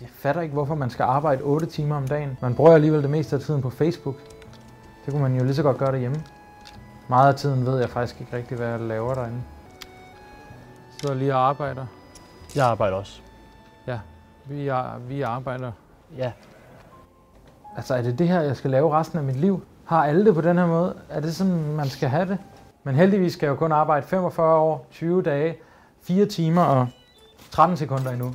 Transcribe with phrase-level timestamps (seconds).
[0.00, 2.38] Jeg fatter ikke, hvorfor man skal arbejde 8 timer om dagen.
[2.42, 4.14] Man bruger alligevel det meste af tiden på Facebook.
[5.04, 6.22] Det kunne man jo lige så godt gøre derhjemme.
[7.08, 9.42] Meget af tiden ved jeg faktisk ikke rigtig, hvad jeg laver derinde.
[11.02, 11.86] Så lige og arbejder.
[12.56, 13.20] Jeg arbejder også.
[13.86, 13.98] Ja,
[14.44, 15.72] vi, er, vi arbejder.
[16.16, 16.32] Ja.
[17.76, 19.64] Altså, er det det her, jeg skal lave resten af mit liv?
[19.84, 20.96] Har alle det på den her måde?
[21.08, 22.38] Er det sådan, man skal have det?
[22.84, 25.56] Men heldigvis skal jeg jo kun arbejde 45 år, 20 dage,
[26.02, 26.88] 4 timer og
[27.50, 28.34] 13 sekunder endnu.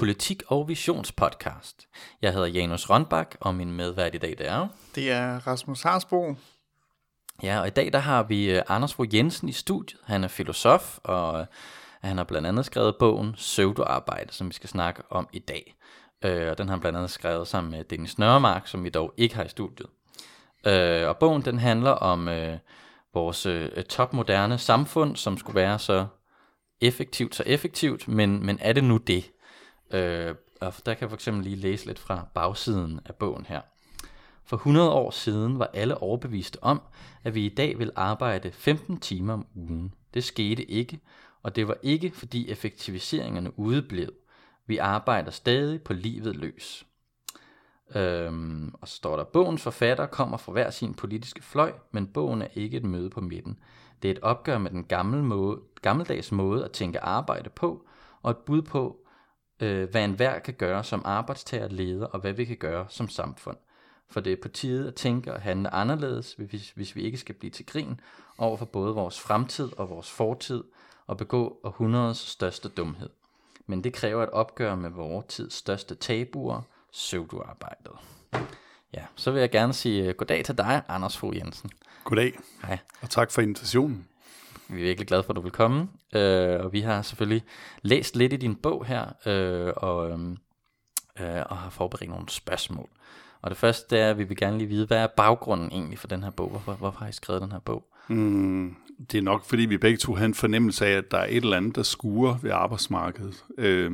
[0.00, 1.88] Politik og Visionspodcast.
[2.22, 4.68] Jeg hedder Janus Rønbak, og min medvært i dag det er...
[4.94, 6.34] Det er Rasmus Harsbo.
[7.42, 10.00] Ja, og i dag der har vi øh, Anders Fogh Jensen i studiet.
[10.04, 11.46] Han er filosof, og øh,
[12.00, 15.74] han har blandt andet skrevet bogen Søvdearbejde, som vi skal snakke om i dag.
[16.24, 19.14] Øh, og den har han blandt andet skrevet sammen med Dennis Nørremark, som vi dog
[19.16, 19.88] ikke har i studiet.
[21.08, 22.28] Og bogen den handler om
[23.14, 23.46] vores
[23.88, 26.06] topmoderne samfund, som skulle være så
[26.80, 29.30] effektivt, så effektivt, men, men er det nu det?
[29.90, 33.60] Øh, og der kan jeg for eksempel lige læse lidt fra bagsiden af bogen her.
[34.44, 36.82] For 100 år siden var alle overbeviste om,
[37.24, 39.94] at vi i dag vil arbejde 15 timer om ugen.
[40.14, 41.00] Det skete ikke,
[41.42, 44.10] og det var ikke fordi effektiviseringerne udeblev.
[44.66, 46.86] Vi arbejder stadig på livet løs.
[47.94, 52.42] Øhm, og så står der, bogens forfatter kommer fra hver sin politiske fløj, men bogen
[52.42, 53.58] er ikke et møde på midten.
[54.02, 57.86] Det er et opgør med den gamle måde, gammeldags måde at tænke arbejde på,
[58.22, 59.06] og et bud på,
[59.60, 63.56] øh, hvad enhver kan gøre som arbejdstager, leder, og hvad vi kan gøre som samfund
[64.10, 67.34] for det er på tide at tænke og handle anderledes, hvis, hvis vi ikke skal
[67.34, 68.00] blive til grin
[68.38, 70.64] over for både vores fremtid og vores fortid
[71.06, 73.08] og begå århundredets største dumhed.
[73.66, 76.62] Men det kræver et opgør med vores tids største tabuer,
[76.92, 77.92] søvduarbejdet.
[78.94, 81.70] Ja, så vil jeg gerne sige uh, goddag til dig, Anders Fogh Jensen.
[82.04, 82.38] Goddag.
[82.66, 82.78] Hej.
[83.00, 84.09] Og tak for invitationen.
[84.72, 85.88] Vi er virkelig glade for, at du vil komme.
[86.14, 87.42] Øh, og vi har selvfølgelig
[87.82, 90.36] læst lidt i din bog her, øh, og, øhm,
[91.20, 92.88] øh, og har forberedt nogle spørgsmål.
[93.42, 95.98] Og det første det er, at vi vil gerne lige vide, hvad er baggrunden egentlig
[95.98, 96.48] for den her bog?
[96.50, 97.84] Hvorfor, hvorfor har I skrevet den her bog?
[98.08, 98.76] Mm,
[99.12, 101.36] det er nok, fordi vi begge to havde en fornemmelse af, at der er et
[101.36, 103.44] eller andet, der skuer ved arbejdsmarkedet.
[103.58, 103.92] Øh,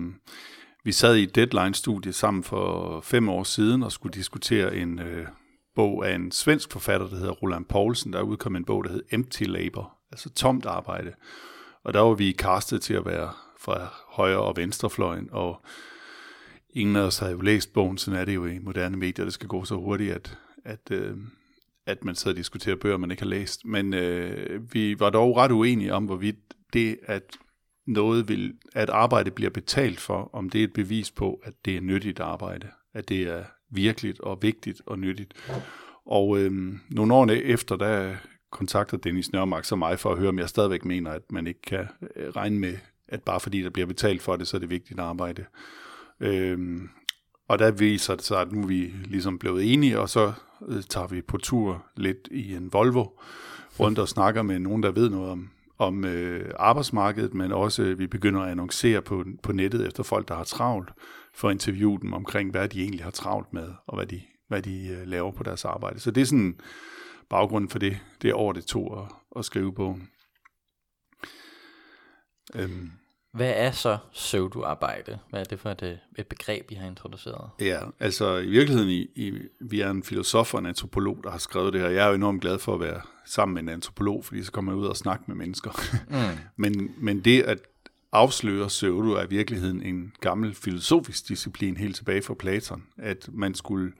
[0.84, 5.26] vi sad i et deadline-studie sammen for fem år siden og skulle diskutere en øh,
[5.75, 8.12] bog af en svensk forfatter, der hedder Roland Poulsen.
[8.12, 11.12] Der udkom en bog, der hed Empty Labor, altså tomt arbejde.
[11.84, 15.62] Og der var vi kastet til at være fra højre- og venstrefløjen, og
[16.70, 19.34] ingen af os havde jo læst bogen, sådan er det jo i moderne medier, det
[19.34, 21.16] skal gå så hurtigt, at, at, øh,
[21.86, 23.64] at man sidder og diskuterer bøger, man ikke har læst.
[23.64, 26.36] Men øh, vi var dog ret uenige om, hvorvidt
[26.72, 27.36] det, at
[27.86, 31.76] noget vil, at arbejde bliver betalt for, om det er et bevis på, at det
[31.76, 35.34] er nyttigt arbejde, at det er virkeligt og vigtigt og nyttigt.
[36.06, 36.52] Og øh,
[36.90, 38.16] nogle år efter, der
[38.50, 41.62] kontakter Dennis Nørmark så mig for at høre, om jeg stadigvæk mener, at man ikke
[41.62, 42.74] kan øh, regne med,
[43.08, 45.44] at bare fordi der bliver betalt for det, så er det vigtigt arbejde.
[46.20, 46.88] Øhm,
[47.48, 50.32] og der viser det sig, at nu er vi ligesom blevet enige, og så
[50.68, 53.06] øh, tager vi på tur lidt i en Volvo
[53.80, 57.98] rundt og snakker med nogen, der ved noget om, om øh, arbejdsmarkedet, men også øh,
[57.98, 60.90] vi begynder at annoncere på, på nettet efter folk, der har travlt,
[61.34, 64.62] for at interviewe dem omkring, hvad de egentlig har travlt med, og hvad de, hvad
[64.62, 66.00] de øh, laver på deres arbejde.
[66.00, 66.60] Så det er sådan
[67.31, 70.09] baggrunden for det, det er over det to at, at skrive bogen.
[72.54, 72.91] Øhm.
[73.32, 75.19] Hvad er så pseudoarbejde?
[75.31, 77.50] Hvad er det for et, øh, et begreb, I har introduceret?
[77.60, 81.38] Ja, altså i virkeligheden, i, i, vi er en filosof og en antropolog, der har
[81.38, 81.88] skrevet det her.
[81.88, 84.72] Jeg er jo enormt glad for at være sammen med en antropolog, fordi så kommer
[84.72, 85.70] jeg ud og snakke med mennesker.
[86.09, 86.38] Mm.
[86.62, 87.59] men, men det at
[88.12, 93.54] afsløre pseudo er i virkeligheden en gammel filosofisk disciplin helt tilbage fra Platon, at man
[93.54, 93.92] skulle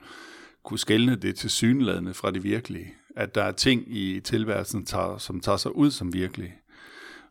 [0.63, 2.93] kunne skælne det til synladende fra det virkelige.
[3.17, 6.53] At der er ting i tilværelsen, tager, som tager sig ud som virkelig.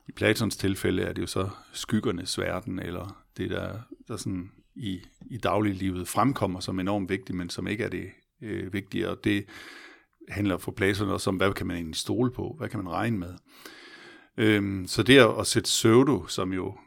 [0.09, 3.79] i Platons tilfælde er det jo så skyggernes verden, eller det, der,
[4.09, 5.01] der sådan i,
[5.31, 8.11] i dagliglivet fremkommer som enormt vigtigt, men som ikke er det
[8.43, 9.11] øh, vigtige.
[9.11, 9.45] Og det
[10.29, 12.55] handler for Platon også om, hvad kan man egentlig stole på?
[12.59, 13.35] Hvad kan man regne med?
[14.37, 16.79] Øhm, så det at sætte pseudo, som jo,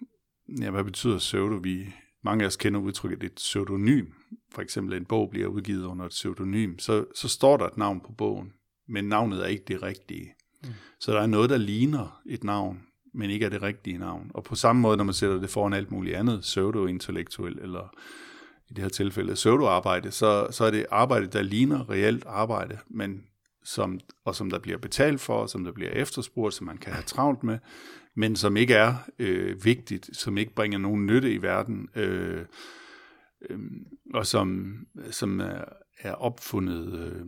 [0.62, 1.56] ja, hvad betyder pseudo?
[1.63, 1.94] Vi,
[2.24, 4.06] mange af os kender udtrykket et pseudonym.
[4.52, 6.80] For eksempel en bog bliver udgivet under et pseudonym.
[6.80, 8.52] Så, så står der et navn på bogen,
[8.89, 10.33] men navnet er ikke det rigtige.
[10.63, 10.69] Mm.
[11.00, 12.80] Så der er noget, der ligner et navn,
[13.13, 14.31] men ikke er det rigtige navn.
[14.33, 17.95] Og på samme måde, når man sætter det foran alt muligt andet, pseudo-intellektuel, eller
[18.69, 23.24] i det her tilfælde pseudo-arbejde, så, så er det arbejde, der ligner reelt arbejde, men
[23.63, 27.03] som, og som der bliver betalt for, som der bliver efterspurgt, som man kan have
[27.03, 27.59] travlt med,
[28.15, 32.45] men som ikke er øh, vigtigt, som ikke bringer nogen nytte i verden, øh,
[33.50, 33.59] øh,
[34.13, 34.75] og som,
[35.12, 35.63] som er,
[36.00, 37.25] er opfundet øh,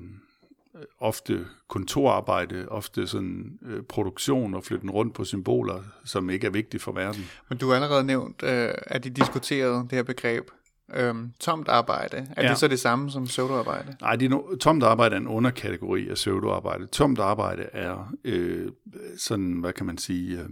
[0.99, 6.81] ofte kontorarbejde, ofte sådan øh, produktion og flytten rundt på symboler, som ikke er vigtige
[6.81, 7.25] for verden.
[7.49, 10.49] Men du har allerede nævnt, øh, at de diskuterede det her begreb
[10.93, 12.27] øhm, tomt arbejde.
[12.37, 12.49] Er ja.
[12.49, 13.95] det så det samme som pseudoarbejde?
[14.01, 16.87] Nej, det er no, tomt arbejde er en underkategori af pseudoarbejde.
[16.87, 18.71] Tomt arbejde er øh,
[19.17, 20.49] sådan, hvad kan man sige, øh,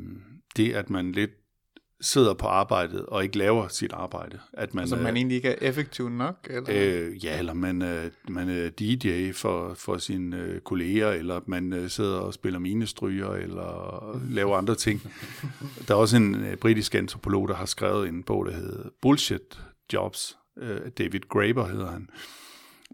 [0.57, 1.31] det at man lidt
[2.01, 4.39] sidder på arbejdet og ikke laver sit arbejde.
[4.53, 6.47] At man, altså man øh, egentlig ikke er effektiv nok?
[6.49, 6.69] Eller?
[6.69, 11.73] Øh, ja, eller man, øh, man er DJ for, for sine øh, kolleger, eller man
[11.73, 15.01] øh, sidder og spiller minestryger, eller laver andre ting.
[15.87, 19.59] Der er også en øh, britisk antropolog, der har skrevet en bog, der hedder Bullshit
[19.93, 20.37] Jobs.
[20.57, 22.09] Øh, David Graeber hedder han.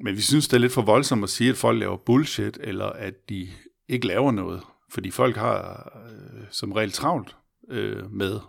[0.02, 2.86] Men vi synes, det er lidt for voldsomt at sige, at folk laver bullshit, eller
[2.86, 3.48] at de
[3.88, 4.62] ikke laver noget.
[4.90, 7.36] Fordi folk har øh, som regel travlt
[7.69, 8.40] øh, med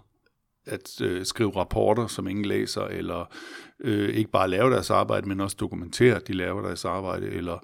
[0.67, 3.35] at øh, skrive rapporter, som ingen læser, eller
[3.81, 7.59] øh, ikke bare lave deres arbejde, men også dokumentere, at de laver deres arbejde, eller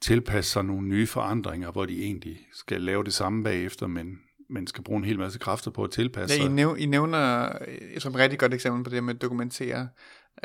[0.00, 4.18] tilpasse sig nogle nye forandringer, hvor de egentlig skal lave det samme bagefter, men
[4.50, 7.52] man skal bruge en hel masse kræfter på at tilpasse ja, I, næv- I nævner
[7.68, 9.88] øh, som et rigtig godt eksempel på det med at dokumentere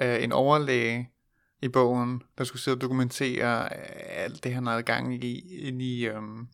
[0.02, 1.10] øh, en overlæge
[1.62, 3.70] i bogen, der skulle sidde og dokumentere øh,
[4.24, 6.48] alt det, han havde gang i, ind i, øhm,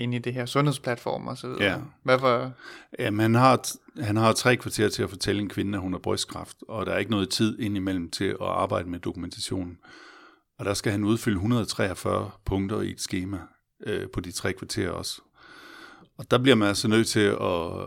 [0.00, 1.64] ind i det her sundhedsplatform og så videre.
[1.64, 1.76] Ja.
[2.02, 2.52] Hvorfor?
[2.98, 3.66] Jamen, han har,
[4.02, 6.92] han har tre kvarter til at fortælle en kvinde, at hun har brystkræft, og der
[6.92, 9.78] er ikke noget tid indimellem til at arbejde med dokumentationen.
[10.58, 13.38] Og der skal han udfylde 143 punkter i et schema
[13.86, 15.20] øh, på de tre kvarter også.
[16.20, 17.86] Og der bliver man altså nødt til at,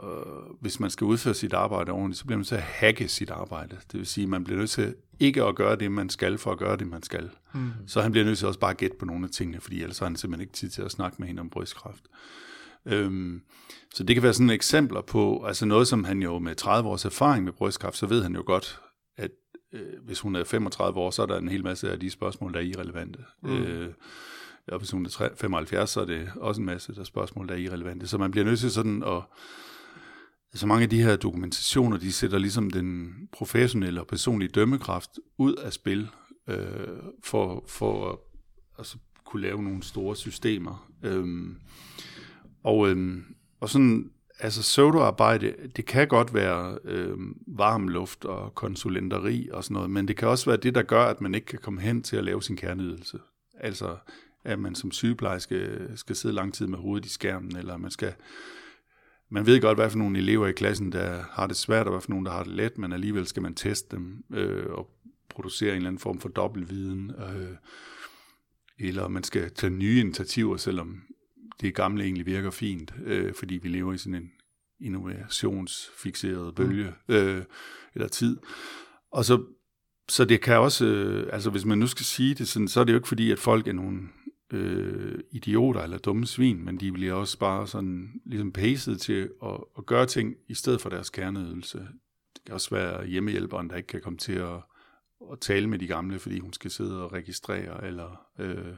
[0.61, 3.29] hvis man skal udføre sit arbejde ordentligt, så bliver man nødt til at hacke sit
[3.29, 3.77] arbejde.
[3.91, 6.51] Det vil sige, at man bliver nødt til ikke at gøre det, man skal, for
[6.51, 7.29] at gøre det, man skal.
[7.53, 7.71] Mm.
[7.87, 9.99] Så han bliver nødt til også bare at gætte på nogle af tingene, fordi ellers
[9.99, 12.03] har han simpelthen ikke tid til at snakke med hende om brystkræft.
[12.85, 13.41] Øhm,
[13.93, 17.05] så det kan være sådan eksempler på, altså noget, som han jo med 30 års
[17.05, 18.81] erfaring med brystkræft, så ved han jo godt,
[19.17, 19.31] at
[19.73, 22.53] øh, hvis hun er 35 år, så er der en hel masse af de spørgsmål,
[22.53, 23.19] der er irrelevante.
[23.43, 23.63] Mm.
[23.63, 23.93] Øh,
[24.67, 24.93] og hvis
[25.35, 28.07] 75, så er det også en masse der spørgsmål, der er irrelevante.
[28.07, 29.21] Så man bliver nødt til sådan at...
[30.53, 35.55] Altså mange af de her dokumentationer, de sætter ligesom den professionelle og personlige dømmekraft ud
[35.55, 36.09] af spil,
[36.47, 36.87] øh,
[37.23, 38.17] for, for at
[38.77, 40.89] altså, kunne lave nogle store systemer.
[41.03, 41.57] Øhm,
[42.63, 43.23] og, øhm,
[43.59, 47.17] og sådan, altså pseudoarbejde, det kan godt være øh,
[47.47, 51.05] varm luft og konsulenteri og sådan noget, men det kan også være det, der gør,
[51.05, 53.19] at man ikke kan komme hen til at lave sin kerneydelse.
[53.59, 53.97] Altså
[54.43, 58.13] at man som sygeplejerske skal sidde lang tid med hovedet i skærmen, eller man skal
[59.29, 62.01] man ved godt, hvad for nogle elever i klassen, der har det svært, og hvad
[62.01, 64.89] for nogle, der har det let, men alligevel skal man teste dem øh, og
[65.29, 67.11] producere en eller anden form for dobbeltviden.
[67.11, 67.55] Øh,
[68.79, 71.01] eller man skal tage nye initiativer, selvom
[71.61, 74.31] det gamle egentlig virker fint, øh, fordi vi lever i sådan en
[74.79, 77.15] innovationsfixeret bølge mm.
[77.15, 77.43] øh,
[77.93, 78.37] eller tid.
[79.11, 79.43] Og så,
[80.09, 82.83] så det kan også, øh, altså hvis man nu skal sige det sådan, så er
[82.83, 83.99] det jo ikke fordi, at folk er nogle
[84.53, 89.57] øh, idioter eller dumme svin, men de bliver også bare sådan ligesom paced til at,
[89.77, 91.77] at gøre ting i stedet for deres kerneydelse.
[92.33, 94.55] Det kan også være hjemmehjælperen, der ikke kan komme til at,
[95.31, 97.85] at tale med de gamle, fordi hun skal sidde og registrere.
[97.85, 98.73] Eller, øh,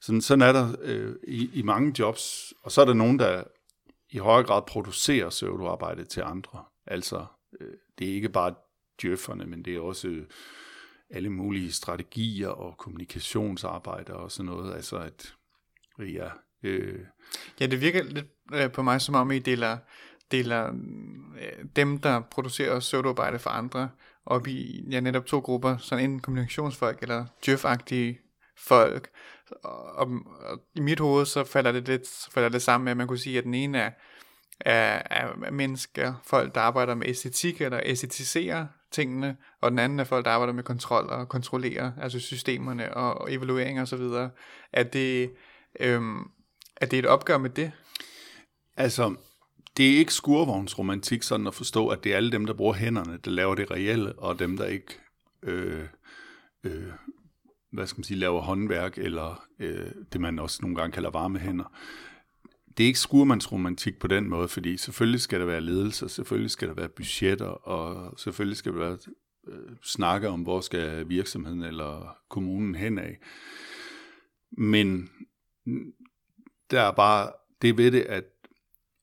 [0.00, 2.54] sådan, sådan er der øh, i, i mange jobs.
[2.62, 3.44] Og så er der nogen, der
[4.10, 6.64] i højere grad producerer pseudoarbejde til andre.
[6.86, 7.26] Altså,
[7.60, 8.54] øh, det er ikke bare
[9.02, 10.20] djøfferne, men det er også...
[11.10, 14.74] Alle mulige strategier og kommunikationsarbejde og sådan noget.
[14.74, 15.34] Altså at,
[15.98, 16.28] ja...
[16.62, 16.98] Øh.
[17.60, 19.78] Ja, det virker lidt øh, på mig, som om I deler,
[20.30, 20.72] deler
[21.40, 23.90] øh, dem, der producerer pseudoarbejde for andre,
[24.26, 27.64] op i ja, netop to grupper, sådan enten kommunikationsfolk eller djøf
[28.56, 29.08] folk.
[29.62, 30.08] Og, og,
[30.40, 33.06] og, i mit hoved, så falder det lidt så falder det sammen med, at man
[33.06, 33.90] kunne sige, at den ene er,
[34.60, 40.04] af, af mennesker, folk, der arbejder med æstetik eller æstetiserer tingene, og den anden er
[40.04, 44.30] folk, der arbejder med kontrol og kontrollerer, altså systemerne og, og evaluering og så videre.
[44.72, 45.30] Er det,
[45.80, 46.30] øhm,
[46.76, 47.72] er det et opgør med det?
[48.76, 49.14] Altså,
[49.76, 53.18] det er ikke skurvognsromantik sådan at forstå, at det er alle dem, der bruger hænderne,
[53.24, 54.98] der laver det reelle, og dem, der ikke
[55.42, 55.84] øh,
[56.64, 56.92] øh,
[57.74, 61.38] hvad skal man sige, laver håndværk, eller øh, det man også nogle gange kalder varme
[61.38, 61.72] hænder
[62.76, 66.68] det er ikke skurmandsromantik på den måde, fordi selvfølgelig skal der være ledelse, selvfølgelig skal
[66.68, 68.98] der være budgetter, og selvfølgelig skal der være
[69.48, 73.18] øh, snakke om, hvor skal virksomheden eller kommunen hen af.
[74.50, 75.10] Men
[76.70, 78.24] der er bare det ved det, at,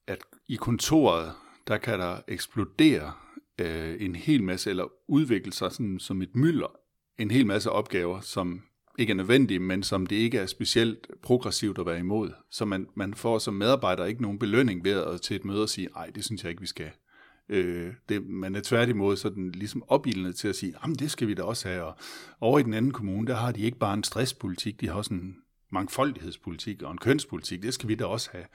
[0.07, 1.33] at i kontoret,
[1.67, 3.13] der kan der eksplodere
[3.59, 6.75] øh, en hel masse, eller udvikle sig sådan, som et mylder,
[7.19, 8.61] en hel masse opgaver, som
[8.99, 12.31] ikke er nødvendige, men som det ikke er specielt progressivt at være imod.
[12.51, 15.69] Så man, man får som medarbejder ikke nogen belønning ved at til et møde og
[15.69, 16.91] sige, nej, det synes jeg ikke, vi skal.
[17.49, 21.33] Øh, det, man er tværtimod sådan ligesom opildnet til at sige, jamen det skal vi
[21.33, 21.83] da også have.
[21.83, 21.95] Og
[22.39, 25.13] over i den anden kommune, der har de ikke bare en stresspolitik, de har også
[25.13, 25.35] en
[25.71, 27.63] mangfoldighedspolitik og en kønspolitik.
[27.63, 28.45] Det skal vi da også have,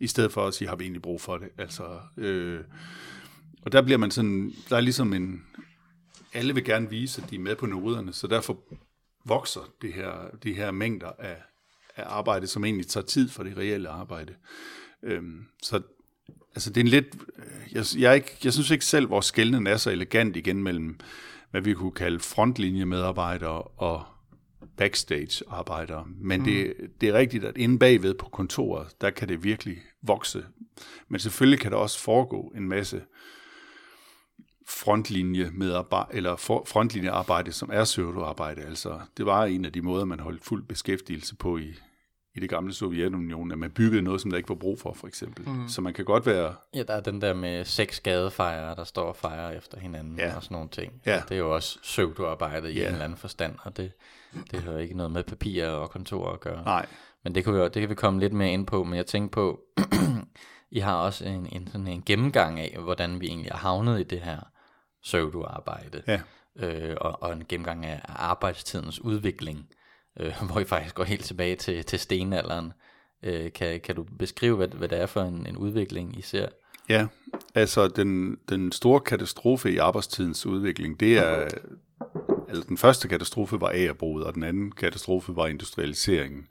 [0.00, 1.48] i stedet for at sige, har vi egentlig brug for det?
[1.58, 2.60] Altså, øh,
[3.62, 5.42] og der bliver man sådan, der er ligesom en,
[6.34, 8.60] alle vil gerne vise, at de er med på noderne, så derfor
[9.24, 10.12] vokser det her,
[10.42, 11.36] de her mængder af,
[11.96, 14.34] af arbejde, som egentlig tager tid for det reelle arbejde.
[15.02, 15.82] Øhm, så
[16.54, 17.16] altså det er en lidt,
[17.72, 20.98] jeg, jeg, er ikke, jeg synes ikke selv, vores skældning er så elegant igen mellem,
[21.50, 24.04] hvad vi kunne kalde frontlinjemedarbejdere og
[24.76, 26.04] backstage-arbejdere.
[26.06, 26.44] Men mm.
[26.44, 30.44] det, det er rigtigt, at inde bagved på kontoret, der kan det virkelig vokse.
[31.08, 33.02] Men selvfølgelig kan der også foregå en masse
[34.80, 36.36] frontlinje medarbejde, eller
[36.66, 38.62] frontlinjearbejde, som er pseudoarbejde.
[38.62, 41.74] Altså, det var en af de måder, man holdt fuld beskæftigelse på i,
[42.34, 45.06] i det gamle Sovjetunionen, at man byggede noget, som der ikke var brug for, for
[45.06, 45.48] eksempel.
[45.48, 45.68] Mm.
[45.68, 46.54] Så man kan godt være...
[46.74, 50.36] Ja, der er den der med seks gadefejre, der står og fejrer efter hinanden ja.
[50.36, 50.92] og sådan nogle ting.
[51.06, 51.22] Ja.
[51.28, 52.80] Det er jo også pseudoarbejde i ja.
[52.80, 53.92] en eller anden forstand, og det,
[54.50, 56.64] det har ikke noget med papir og kontor at gøre.
[56.64, 56.86] Nej.
[57.24, 59.30] Men det kan, vi, det kan vi komme lidt mere ind på, men jeg tænker
[59.30, 59.60] på,
[60.70, 64.02] I har også en, en, sådan en gennemgang af, hvordan vi egentlig er havnet i
[64.02, 64.51] det her
[65.02, 66.20] pseudoarbejde, ja.
[66.56, 69.68] øh, og, og en gennemgang af arbejdstidens udvikling,
[70.20, 72.72] øh, hvor I faktisk går helt tilbage til, til stenalderen.
[73.22, 76.48] Øh, kan, kan du beskrive, hvad, hvad det er for en, en udvikling, I ser?
[76.88, 77.06] Ja,
[77.54, 81.48] altså den, den store katastrofe i arbejdstidens udvikling, det er,
[82.48, 86.46] altså den første katastrofe var agerbruget, og den anden katastrofe var industrialiseringen.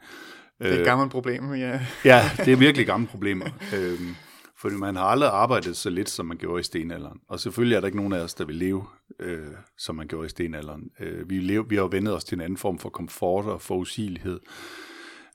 [0.60, 1.80] Det er et gammelt problem, ja.
[2.06, 3.46] ja, det er virkelig gamle problemer.
[3.76, 4.16] øhm,
[4.62, 7.20] fordi man har aldrig arbejdet så lidt, som man gjorde i stenalderen.
[7.28, 8.86] Og selvfølgelig er der ikke nogen af os, der vil leve,
[9.20, 10.92] øh, som man gjorde i stenalderen.
[11.00, 13.62] Øh, vi, lever, vi har jo vendet os til en anden form for komfort og
[13.62, 14.40] forudsigelighed.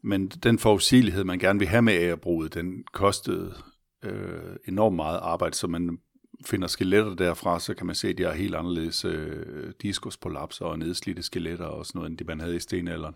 [0.02, 3.54] Men den forudsigelighed, man gerne vil have med ærebruget, den kostede
[4.04, 5.98] øh, enormt meget arbejde, så man
[6.44, 10.78] finder skeletter derfra, så kan man se, at de har helt anderledes øh, diskusprolapser og
[10.78, 13.14] nedslidte skeletter og sådan noget, end det man havde i stenalderen.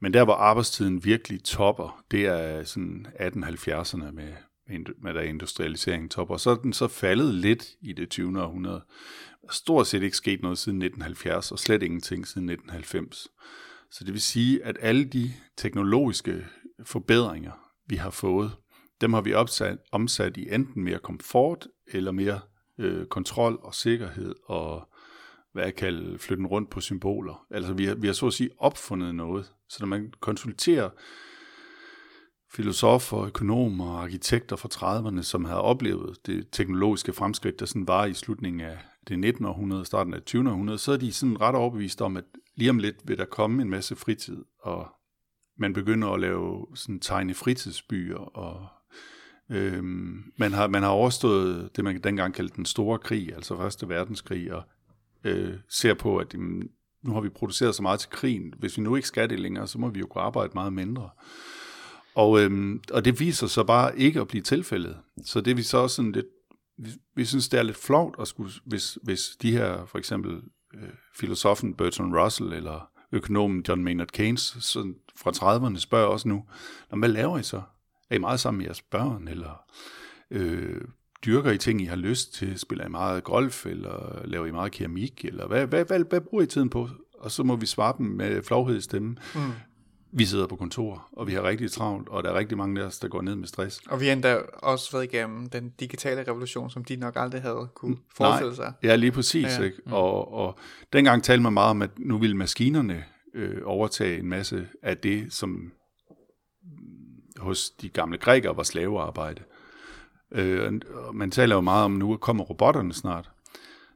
[0.00, 4.32] Men der, hvor arbejdstiden virkelig topper, det er sådan 1870'erne med,
[5.02, 6.36] med der industrialiseringen topper.
[6.36, 8.42] Så er den så faldet lidt i det 20.
[8.42, 8.84] århundrede.
[9.50, 13.28] Stort set ikke sket noget siden 1970, og slet ingenting siden 1990.
[13.90, 16.46] Så det vil sige, at alle de teknologiske
[16.84, 17.52] forbedringer,
[17.86, 18.52] vi har fået,
[19.00, 22.40] dem har vi opsat, omsat i enten mere komfort eller mere
[22.78, 24.88] øh, kontrol og sikkerhed og
[25.52, 27.46] hvad jeg kalder flytten rundt på symboler.
[27.50, 29.52] Altså vi har, vi har så at sige opfundet noget.
[29.68, 30.90] Så når man konsulterer
[32.54, 38.04] filosofer, økonomer og arkitekter fra 30'erne, som havde oplevet det teknologiske fremskridt, der sådan var
[38.04, 39.44] i slutningen af det 19.
[39.44, 40.50] århundrede, starten af 20.
[40.50, 42.24] århundrede, så er de sådan ret overbevist om, at
[42.56, 44.88] lige om lidt vil der komme en masse fritid, og
[45.58, 48.66] man begynder at lave sådan tegne fritidsbyer, og
[49.50, 53.88] øhm, man, har, man har overstået det, man dengang kaldte den store krig, altså Første
[53.88, 54.62] Verdenskrig, og
[55.24, 56.68] øh, ser på, at jamen,
[57.02, 59.66] nu har vi produceret så meget til krigen, hvis vi nu ikke skal det længere,
[59.66, 61.10] så må vi jo kunne arbejde meget mindre.
[62.14, 64.96] Og, øhm, og det viser sig bare ikke at blive tilfældet.
[65.24, 66.26] Så det er vi så også sådan lidt,
[66.78, 70.42] vi, vi synes det er lidt flot, at skulle, hvis, hvis de her, for eksempel
[70.74, 76.44] øh, filosofen Bertrand Russell, eller økonomen John Maynard Keynes sådan fra 30'erne spørger også nu,
[76.96, 77.62] hvad laver I så?
[78.10, 79.64] Er I meget sammen med jeres børn, eller
[80.30, 80.80] øh,
[81.24, 82.58] dyrker I ting, I har lyst til?
[82.58, 86.44] Spiller I meget golf, eller laver I meget keramik, eller hvad, hvad, hvad, hvad bruger
[86.44, 86.88] I tiden på?
[87.18, 89.18] Og så må vi svare dem med flovhed i stemmen.
[89.34, 89.40] Mm
[90.16, 92.84] vi sidder på kontor, og vi har rigtig travlt, og der er rigtig mange af
[92.84, 93.80] os, der går ned med stress.
[93.88, 97.68] Og vi har endda også været igennem den digitale revolution, som de nok aldrig havde
[97.74, 98.72] kunne forestille sig.
[98.82, 99.58] Ja, lige præcis.
[99.58, 99.62] Ja.
[99.62, 99.76] Ikke?
[99.86, 99.92] Mm.
[99.92, 100.58] Og, og
[100.92, 103.04] dengang talte man meget om, at nu ville maskinerne
[103.34, 105.72] øh, overtage en masse af det, som
[107.36, 109.42] hos de gamle grækere var slavearbejde.
[110.32, 113.30] Øh, og man taler jo meget om, at nu kommer robotterne snart.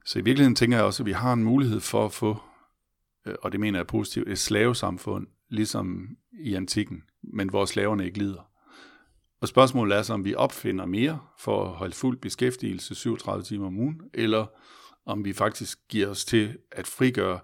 [0.05, 2.37] Så i virkeligheden tænker jeg også, at vi har en mulighed for at få,
[3.27, 8.19] øh, og det mener jeg positivt, et slavesamfund ligesom i antikken, men hvor slaverne ikke
[8.19, 8.51] lider.
[9.41, 13.67] Og spørgsmålet er så, om vi opfinder mere for at holde fuld beskæftigelse 37 timer
[13.67, 14.47] om ugen, eller
[15.07, 17.41] om vi faktisk giver os til at frigøre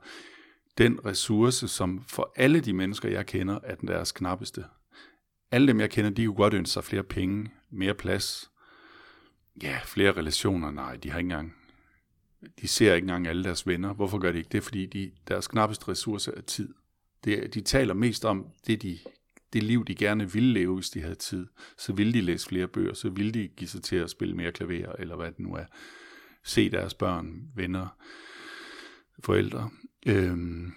[0.79, 4.65] den ressource, som for alle de mennesker, jeg kender, er den deres knappeste.
[5.51, 8.51] Alle dem, jeg kender, de kunne godt ønske sig flere penge, mere plads,
[9.63, 10.71] ja, flere relationer.
[10.71, 11.55] Nej, de har ikke engang,
[12.61, 13.95] de ser ikke engang alle deres venner.
[13.95, 14.63] Hvorfor gør de ikke det?
[14.63, 16.75] Fordi de, deres knappeste ressource er tid.
[17.25, 18.99] Det, de taler mest om det, de,
[19.53, 21.47] det liv, de gerne ville leve, hvis de havde tid.
[21.79, 24.53] Så ville de læse flere bøger, så ville de give sig til at spille mere
[24.53, 25.65] klaver, eller hvad det nu er.
[26.45, 27.87] Se deres børn, venner,
[29.25, 29.71] forældre.
[30.07, 30.73] Øhm,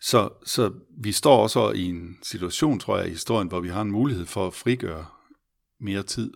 [0.00, 3.82] så, så vi står også i en situation, tror jeg, i historien, hvor vi har
[3.82, 5.06] en mulighed for at frigøre
[5.78, 6.32] mere tid,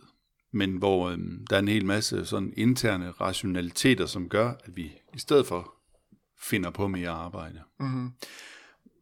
[0.52, 4.92] men hvor øhm, der er en hel masse sådan interne rationaliteter, som gør, at vi
[5.14, 5.75] i stedet for
[6.40, 7.62] finder på mere arbejde.
[7.80, 8.12] Mm-hmm.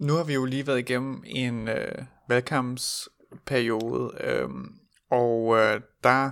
[0.01, 4.49] Nu har vi jo lige været igennem en øh, valgkampsperiode, øh,
[5.11, 6.31] og øh, der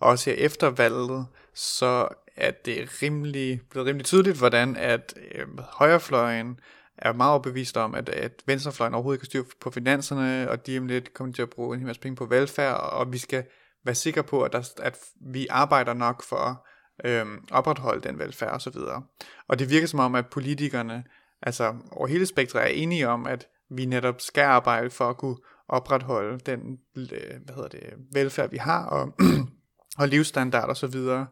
[0.00, 6.60] også her efter valget, så er det rimelig, blevet rimelig tydeligt, hvordan at øh, højrefløjen
[6.98, 10.86] er meget overbevist om, at, at venstrefløjen overhovedet kan styre på finanserne, og de om
[10.86, 13.44] lidt kommer til at bruge en hel masse penge på velfærd, og vi skal
[13.84, 14.98] være sikre på, at, der, at
[15.32, 16.66] vi arbejder nok for
[17.04, 18.76] øhm, at øh, opretholde den velfærd osv.
[18.76, 19.02] Og,
[19.48, 21.04] og det virker som om, at politikerne
[21.44, 25.36] altså over hele spektret er enige om, at vi netop skal arbejde for at kunne
[25.68, 27.06] opretholde den øh,
[27.44, 27.80] hvad hedder det,
[28.12, 29.12] velfærd, vi har, og,
[30.00, 31.26] og livsstandard og så videre.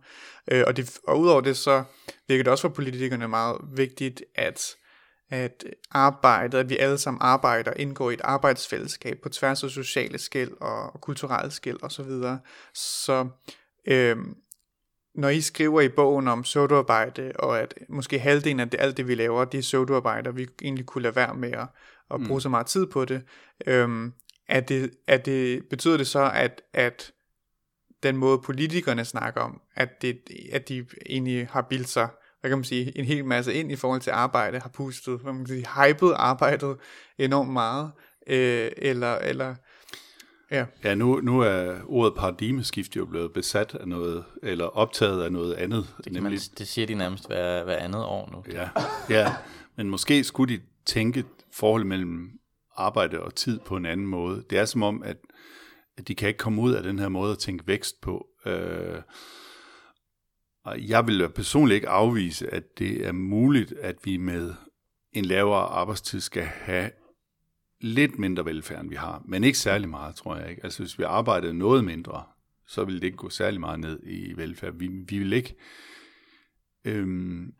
[0.50, 1.84] Øh, og, det, og udover det, så
[2.28, 4.76] virker det også for politikerne meget vigtigt, at
[5.32, 10.18] at arbejdet, at vi alle sammen arbejder, indgår i et arbejdsfællesskab på tværs af sociale
[10.18, 11.90] skæld og, og kulturelle skæld osv.
[11.90, 12.38] Så, videre.
[12.74, 13.28] så
[13.86, 14.16] øh,
[15.14, 19.08] når I skriver i bogen om pseudoarbejde, og at måske halvdelen af det, alt det,
[19.08, 21.66] vi laver, det er pseudoarbejde, og vi egentlig kunne lade være med at,
[22.10, 22.40] at bruge mm.
[22.40, 23.22] så meget tid på det,
[23.66, 24.12] øhm,
[24.48, 27.12] er det, er det, betyder det så, at, at
[28.02, 30.20] den måde politikerne snakker om, at, det,
[30.52, 32.08] at de egentlig har bildt sig,
[32.40, 35.32] hvad kan man sige, en hel masse ind i forhold til arbejde, har pustet, hvad
[35.32, 36.76] man kan sige, hypet arbejdet
[37.18, 37.92] enormt meget,
[38.26, 39.54] øh, eller, eller
[40.52, 45.32] Ja, ja nu, nu er ordet paradigmeskift jo blevet besat af noget, eller optaget af
[45.32, 45.94] noget andet.
[46.04, 48.44] Det, nemlig, man, det siger de nærmest hver, hver andet år nu.
[48.52, 48.68] Ja,
[49.10, 49.34] ja,
[49.76, 52.30] men måske skulle de tænke forholdet mellem
[52.76, 54.44] arbejde og tid på en anden måde.
[54.50, 55.16] Det er som om, at,
[55.96, 58.26] at de kan ikke komme ud af den her måde at tænke vækst på.
[58.46, 59.02] Øh,
[60.64, 64.54] og jeg vil personligt ikke afvise, at det er muligt, at vi med
[65.12, 66.90] en lavere arbejdstid skal have
[67.82, 70.64] lidt mindre velfærd, end vi har, men ikke særlig meget, tror jeg ikke.
[70.64, 72.24] Altså hvis vi arbejdede noget mindre,
[72.66, 74.74] så ville det ikke gå særlig meget ned i velfærd.
[74.74, 75.56] Vi, vi vil ikke...
[76.84, 77.54] Øhm,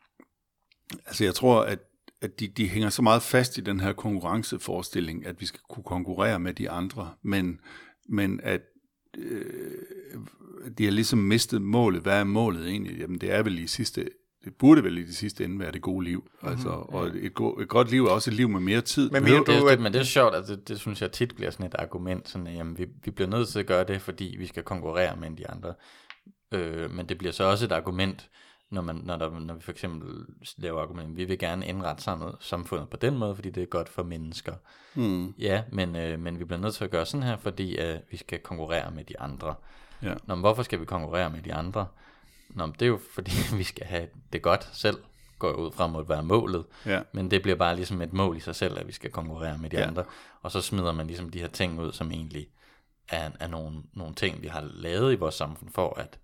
[1.07, 1.79] altså jeg tror, at,
[2.21, 5.85] at de, de hænger så meget fast i den her konkurrenceforestilling, at vi skal kunne
[5.85, 7.61] konkurrere med de andre, men,
[8.09, 8.63] men at
[9.19, 9.75] øh,
[10.79, 12.03] de har ligesom mistet målet.
[12.03, 12.99] Hvad er målet egentlig?
[12.99, 14.11] Jamen det er vel i sidste
[14.45, 16.19] det burde vel i det sidste ende være det gode liv.
[16.19, 16.49] Mm-hmm.
[16.49, 19.11] Altså, og et, go- et godt liv er også et liv med mere tid.
[19.11, 19.81] Men, men, det, at...
[19.81, 22.47] men det er sjovt, at det, det synes jeg tit bliver sådan et argument, sådan,
[22.47, 25.31] at jamen, vi, vi bliver nødt til at gøre det, fordi vi skal konkurrere med
[25.31, 25.75] de andre.
[26.53, 28.29] Øh, men det bliver så også et argument,
[28.71, 30.11] når, man, når, der, når vi for eksempel
[30.59, 33.89] laver argument, vi vil gerne indrette samfundet, samfundet på den måde, fordi det er godt
[33.89, 34.53] for mennesker.
[34.95, 35.35] Mm.
[35.39, 38.17] Ja, men, øh, men vi bliver nødt til at gøre sådan her, fordi øh, vi
[38.17, 39.55] skal konkurrere med de andre.
[40.03, 40.15] Ja.
[40.25, 41.87] Nå, men hvorfor skal vi konkurrere med de andre?
[42.55, 44.97] Nå, men det er jo fordi, vi skal have det godt selv,
[45.39, 46.65] går ud frem mod at være målet.
[46.87, 47.03] Ja.
[47.13, 49.71] Men det bliver bare ligesom et mål i sig selv, at vi skal konkurrere med
[49.71, 49.87] de ja.
[49.87, 50.05] andre.
[50.43, 52.47] Og så smider man ligesom de her ting ud, som egentlig
[53.09, 56.19] er, er nogle, nogle ting, vi har lavet i vores samfund for, at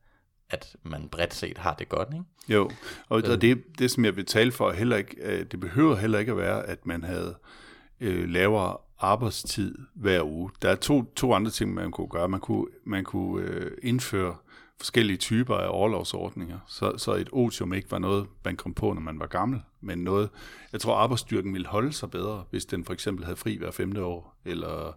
[0.50, 2.24] at man bredt set har det godt, ikke?
[2.48, 2.70] Jo,
[3.08, 3.40] og øh.
[3.40, 6.38] det, det som jeg vil tale for, heller ikke, øh, det behøver heller ikke at
[6.38, 7.34] være, at man havde
[8.00, 10.50] øh, lavere arbejdstid hver uge.
[10.62, 12.28] Der er to, to andre ting, man kunne gøre.
[12.28, 14.36] Man kunne, man kunne øh, indføre
[14.78, 19.00] forskellige typer af overlovsordninger, så, så et otium ikke var noget, man kom på, når
[19.00, 20.30] man var gammel, men noget,
[20.72, 24.04] jeg tror arbejdsstyrken ville holde sig bedre, hvis den for eksempel havde fri hver femte
[24.04, 24.92] år, eller,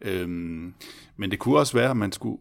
[0.00, 0.74] øhm,
[1.16, 2.38] men det kunne også være, at man skulle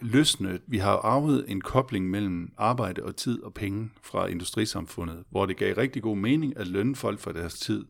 [0.00, 5.46] løsne, vi har arvet en kobling mellem arbejde og tid og penge fra industrisamfundet, hvor
[5.46, 7.84] det gav rigtig god mening at lønne folk for deres tid,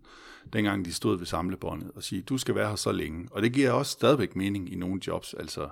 [0.53, 3.29] dengang de stod ved samlebåndet, og sige, du skal være her så længe.
[3.31, 5.69] Og det giver også stadigvæk mening i nogle jobs, altså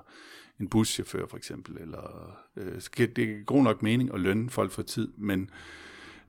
[0.59, 4.81] en buschauffør for eksempel, eller øh, det er god nok mening at lønne folk for
[4.81, 5.49] tid, men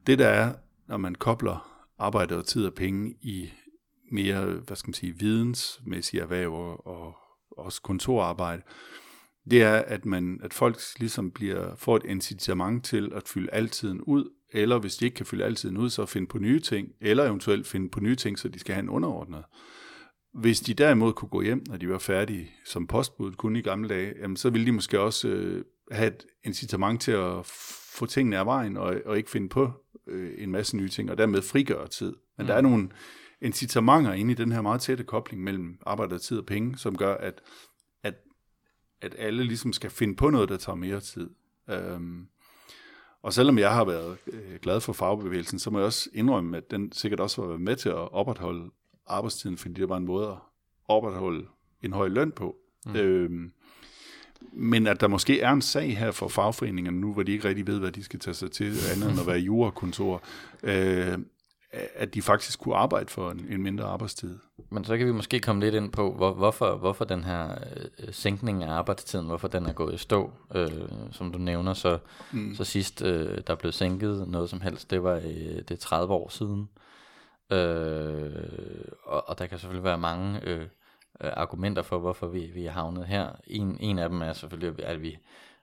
[0.07, 0.55] det der er,
[0.89, 3.51] når man kobler arbejde og tid og penge i
[4.13, 7.17] mere, hvad skal man sige, vidensmæssige erhverv og, og
[7.51, 8.63] også kontorarbejde,
[9.51, 14.01] det er, at, man, at folk ligesom bliver, får et incitament til at fylde altiden
[14.01, 17.25] ud, eller hvis de ikke kan fylde altiden ud, så finde på nye ting, eller
[17.25, 19.45] eventuelt finde på nye ting, så de skal have en underordnet.
[20.33, 23.89] Hvis de derimod kunne gå hjem, når de var færdige som postbud, kun i gamle
[23.89, 27.47] dage, jamen, så ville de måske også øh, have et incitament til at
[27.95, 29.71] få tingene af vejen, og, og ikke finde på
[30.07, 32.17] øh, en masse nye ting, og dermed frigøre tid.
[32.37, 32.47] Men mm.
[32.47, 32.89] der er nogle
[33.41, 36.97] incitamenter inde i den her meget tætte kobling mellem arbejde og tid og penge, som
[36.97, 37.41] gør, at,
[38.03, 38.15] at,
[39.01, 41.31] at alle ligesom skal finde på noget, der tager mere tid.
[41.71, 42.27] Øhm,
[43.23, 46.71] og selvom jeg har været øh, glad for fagbevægelsen, så må jeg også indrømme, at
[46.71, 48.71] den sikkert også var med til at opretholde
[49.11, 50.37] arbejdstiden, fordi det var en måde at
[50.89, 51.47] opretholde
[51.83, 52.57] en høj løn på.
[52.87, 52.97] Mm.
[52.97, 53.53] Øhm,
[54.53, 57.67] men at der måske er en sag her for fagforeningerne nu, hvor de ikke rigtig
[57.67, 60.23] ved, hvad de skal tage sig til, andet end at være jurakontor,
[60.63, 61.19] øh,
[61.73, 64.39] at de faktisk kunne arbejde for en, en mindre arbejdstid.
[64.71, 67.51] Men så kan vi måske komme lidt ind på, hvor, hvorfor, hvorfor den her
[67.99, 70.33] øh, sænkning af arbejdstiden, hvorfor den er gået i stå.
[70.55, 70.69] Øh,
[71.13, 71.99] som du nævner, så,
[72.33, 72.55] mm.
[72.55, 76.15] så sidst øh, der blev sænket noget som helst, det var øh, det er 30
[76.15, 76.69] år siden.
[77.51, 80.61] Øh, og, og der kan selvfølgelig være mange øh,
[81.21, 83.31] øh, argumenter for, hvorfor vi, vi er havnet her.
[83.47, 85.19] En, en af dem er selvfølgelig, at vi,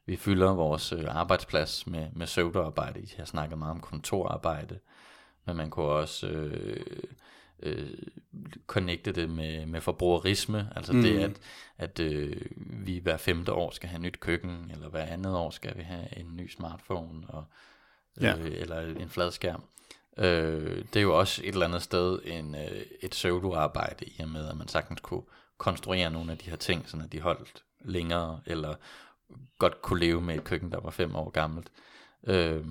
[0.06, 3.02] vi fylder vores øh, arbejdsplads med, med søvdearbejde.
[3.02, 4.80] I har snakket meget om kontorarbejde,
[5.45, 7.04] men man kunne også øh,
[7.63, 7.89] øh,
[8.67, 10.69] connecte det med, med forbrugerisme.
[10.76, 11.02] Altså mm.
[11.02, 11.39] det, at,
[11.78, 15.78] at øh, vi hver femte år skal have nyt køkken, eller hver andet år skal
[15.78, 17.43] vi have en ny smartphone, og,
[18.17, 18.36] øh, ja.
[18.36, 19.63] eller en fladskærm.
[20.17, 24.30] Øh, det er jo også et eller andet sted en, øh, et pseudo-arbejde i og
[24.30, 25.23] med, at man sagtens kunne
[25.58, 28.75] konstruere nogle af de her ting, så de holdt længere, eller
[29.60, 31.71] godt kunne leve med et køkken, der var fem år gammelt.
[32.27, 32.65] Øh,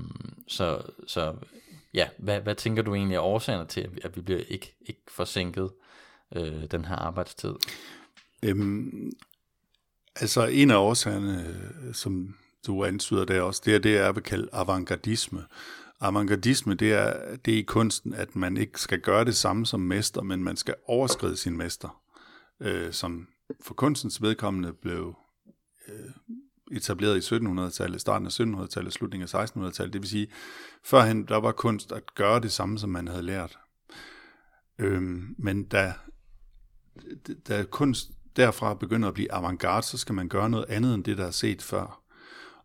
[0.48, 1.36] så, så
[1.94, 5.70] ja, hvad, hvad tænker du egentlig er årsagerne til, at vi bliver ikke, ikke forsinket
[6.36, 7.54] øh, den her arbejdstid?
[8.42, 9.12] Øhm,
[10.16, 14.22] altså en af årsagerne, øh, som du antyder der også, det er det, jeg vil
[14.22, 15.44] kalde avantgardisme.
[16.00, 19.80] Avantgardisme, det er, det er i kunsten, at man ikke skal gøre det samme som
[19.80, 22.02] mester, men man skal overskride sin mester,
[22.60, 23.28] øh, som
[23.60, 25.14] for kunstens vedkommende blev
[25.88, 26.10] øh,
[26.76, 29.92] etableret i 1700-tallet, starten af 1700-tallet, slutningen af 1600-tallet.
[29.92, 30.28] Det vil sige,
[30.84, 33.58] førhen der var kunst at gøre det samme, som man havde lært.
[34.78, 35.94] Øhm, men da,
[37.48, 41.18] da kunst derfra begynder at blive avantgarde, så skal man gøre noget andet end det,
[41.18, 42.02] der er set før.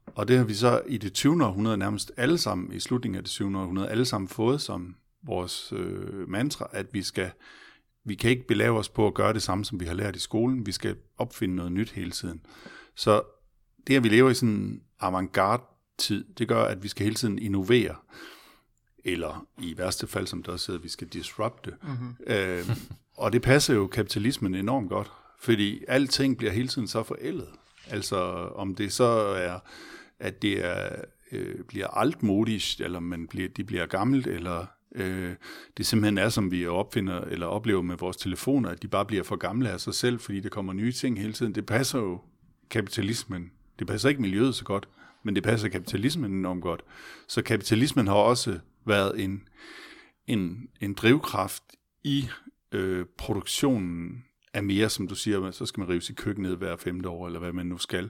[0.06, 1.46] Og det har vi så i det 20.
[1.46, 3.60] århundrede nærmest alle sammen, i slutningen af det 20.
[3.60, 7.32] århundrede, alle sammen fået som vores øh, mantra, at vi skal
[8.04, 10.20] vi kan ikke belave os på at gøre det samme, som vi har lært i
[10.20, 10.66] skolen.
[10.66, 12.42] Vi skal opfinde noget nyt hele tiden.
[12.96, 13.22] Så
[13.88, 17.40] det, at vi lever i sådan en avantgarde-tid, det gør, at vi skal hele tiden
[17.40, 17.96] innovere.
[19.06, 21.74] Eller i værste fald, som der også hedder, at vi skal disrupte.
[21.84, 22.16] Mm-hmm.
[22.28, 22.70] Øh,
[23.18, 27.50] og det passer jo kapitalismen enormt godt, fordi alting bliver hele tiden så forældet.
[27.89, 28.17] Altså
[28.56, 29.04] om det så
[29.38, 29.60] er,
[30.20, 30.89] at det er,
[31.32, 34.65] øh, bliver altmodisk, eller man bliver, de bliver gammelt, eller
[34.96, 35.36] øh,
[35.78, 39.24] det simpelthen er, som vi opfinder eller oplever med vores telefoner, at de bare bliver
[39.24, 41.56] for gamle af sig selv, fordi der kommer nye ting hele tiden.
[41.56, 42.22] Det passer jo
[42.70, 44.89] kapitalismen det passer ikke miljøet så godt,
[45.24, 46.84] men det passer kapitalismen enormt godt.
[47.28, 49.48] Så kapitalismen har også været en,
[50.28, 51.63] en, en drivkraft
[52.04, 52.28] i
[52.72, 56.78] øh, produktionen er mere, som du siger, så skal man rive sit køkken ned hver
[56.78, 58.10] femte år, eller hvad man nu skal.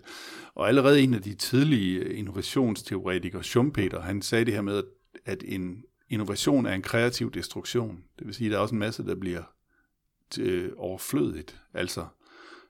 [0.56, 4.84] Og allerede en af de tidlige innovationsteoretikere, Schumpeter, han sagde det her med,
[5.26, 8.04] at en innovation er en kreativ destruktion.
[8.20, 9.44] Det vil sige, at der er også en masse, der bliver
[10.40, 11.60] øh, overflødigt.
[11.74, 12.06] Altså,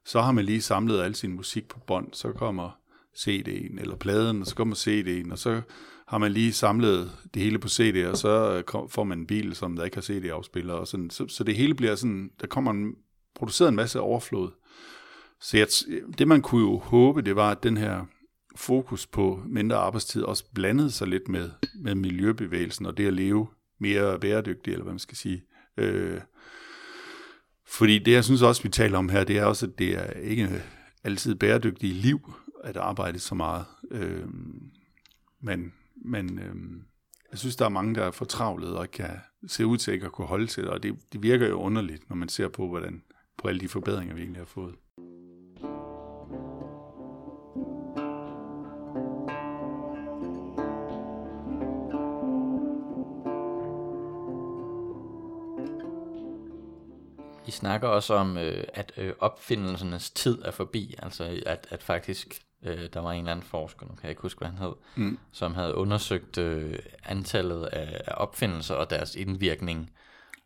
[0.05, 2.81] så har man lige samlet al sin musik på bånd, så kommer
[3.17, 5.61] CD'en eller pladen, og så kommer CD'en, og så
[6.07, 9.55] har man lige samlet det hele på CD, og så øh, får man en bil,
[9.55, 11.09] som der ikke har CD-afspiller, og sådan.
[11.09, 12.95] Så, så det hele bliver sådan, der kommer en,
[13.35, 14.51] produceret en masse overflod.
[15.39, 15.67] Så jeg,
[16.17, 18.05] det man kunne jo håbe, det var, at den her
[18.55, 23.47] fokus på mindre arbejdstid også blandede sig lidt med, med miljøbevægelsen, og det at leve
[23.79, 25.43] mere bæredygtigt, eller hvad man skal sige.
[25.77, 26.21] Øh,
[27.67, 30.11] fordi det, jeg synes også, vi taler om her, det er også, at det er
[30.11, 30.63] ikke
[31.03, 33.65] altid bæredygtige liv, at arbejde så meget.
[33.91, 34.27] Øh,
[35.41, 35.73] men
[36.05, 36.55] men øh,
[37.31, 39.09] jeg synes, der er mange, der er fortravlet og kan
[39.47, 42.09] se ud til ikke at kunne holde til det, og det, det virker jo underligt,
[42.09, 43.03] når man ser på, hvordan
[43.41, 44.75] på alle de forbedringer, vi egentlig har fået.
[57.47, 62.41] I snakker også om, øh, at øh, opfindelsernes tid er forbi, altså at, at faktisk
[62.63, 64.73] Øh, der var en eller anden forsker, nu kan jeg ikke huske, hvad han hed,
[64.95, 65.19] mm.
[65.31, 69.91] som havde undersøgt øh, antallet af, af opfindelser og deres indvirkning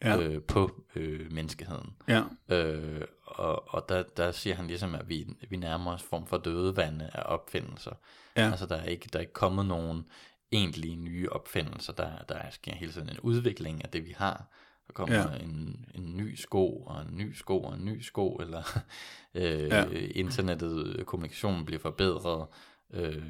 [0.05, 0.17] ja.
[0.17, 1.93] øh, på øh, menneskeheden.
[2.07, 2.23] Ja.
[2.49, 6.37] Øh, og og der, der siger han ligesom, at vi, vi nærmer os form for
[6.37, 7.91] dødevande af opfindelser.
[8.37, 8.49] Ja.
[8.49, 10.05] Altså der er, ikke, der er ikke kommet nogen
[10.51, 11.93] egentlige nye opfindelser.
[11.93, 14.47] Der, der sker hele tiden en udvikling af det, vi har.
[14.87, 15.43] Der kommer ja.
[15.43, 18.63] en, en ny sko, og en ny sko, og en ny sko, eller
[19.35, 19.85] øh, ja.
[20.15, 22.47] internettet, kommunikationen bliver forbedret,
[22.93, 23.23] øh,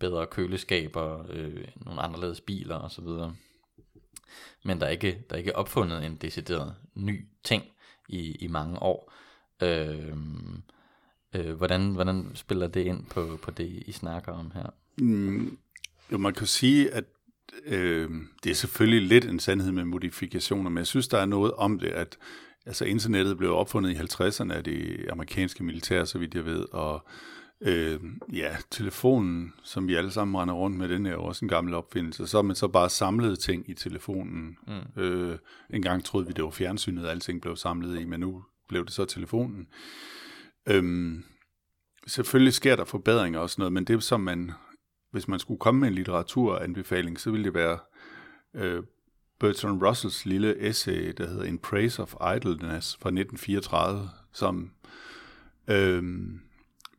[0.00, 3.08] bedre køleskaber, øh, nogle anderledes biler osv.
[4.64, 7.64] Men der er, ikke, der er ikke opfundet en decideret ny ting
[8.08, 9.12] i, i mange år.
[9.62, 10.16] Øh,
[11.34, 14.66] øh, hvordan, hvordan spiller det ind på, på det, I snakker om her?
[14.98, 15.58] Mm,
[16.12, 17.04] jo, man kan sige, at
[17.64, 18.10] øh,
[18.44, 21.78] det er selvfølgelig lidt en sandhed med modifikationer, men jeg synes, der er noget om
[21.78, 22.18] det, at
[22.66, 27.06] altså internettet blev opfundet i 50'erne af det amerikanske militær, så vidt jeg ved, og
[27.62, 28.00] øh,
[28.32, 31.74] ja, telefonen, som vi alle sammen render rundt med, den er jo også en gammel
[31.74, 32.26] opfindelse.
[32.26, 34.56] Så har man så bare samlet ting i telefonen.
[34.66, 35.02] Mm.
[35.02, 35.38] Øh,
[35.70, 38.92] en gang troede vi, det var fjernsynet, alting blev samlet i, men nu blev det
[38.92, 39.66] så telefonen.
[40.66, 41.24] Øhm,
[42.06, 44.52] selvfølgelig sker der forbedringer og sådan noget, men det som man,
[45.10, 47.78] hvis man skulle komme med en litteraturanbefaling, så ville det være
[48.54, 48.82] øh,
[49.40, 54.70] Bertrand Russells lille essay, der hedder In Praise of Idleness fra 1934, som
[55.68, 56.02] øh,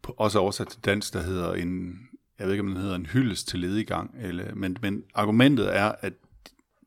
[0.08, 1.96] også oversat til dansk, der hedder en,
[2.40, 5.92] jeg ved ikke om den hedder en hyldest til ledigang, eller, men, men argumentet er,
[6.00, 6.14] at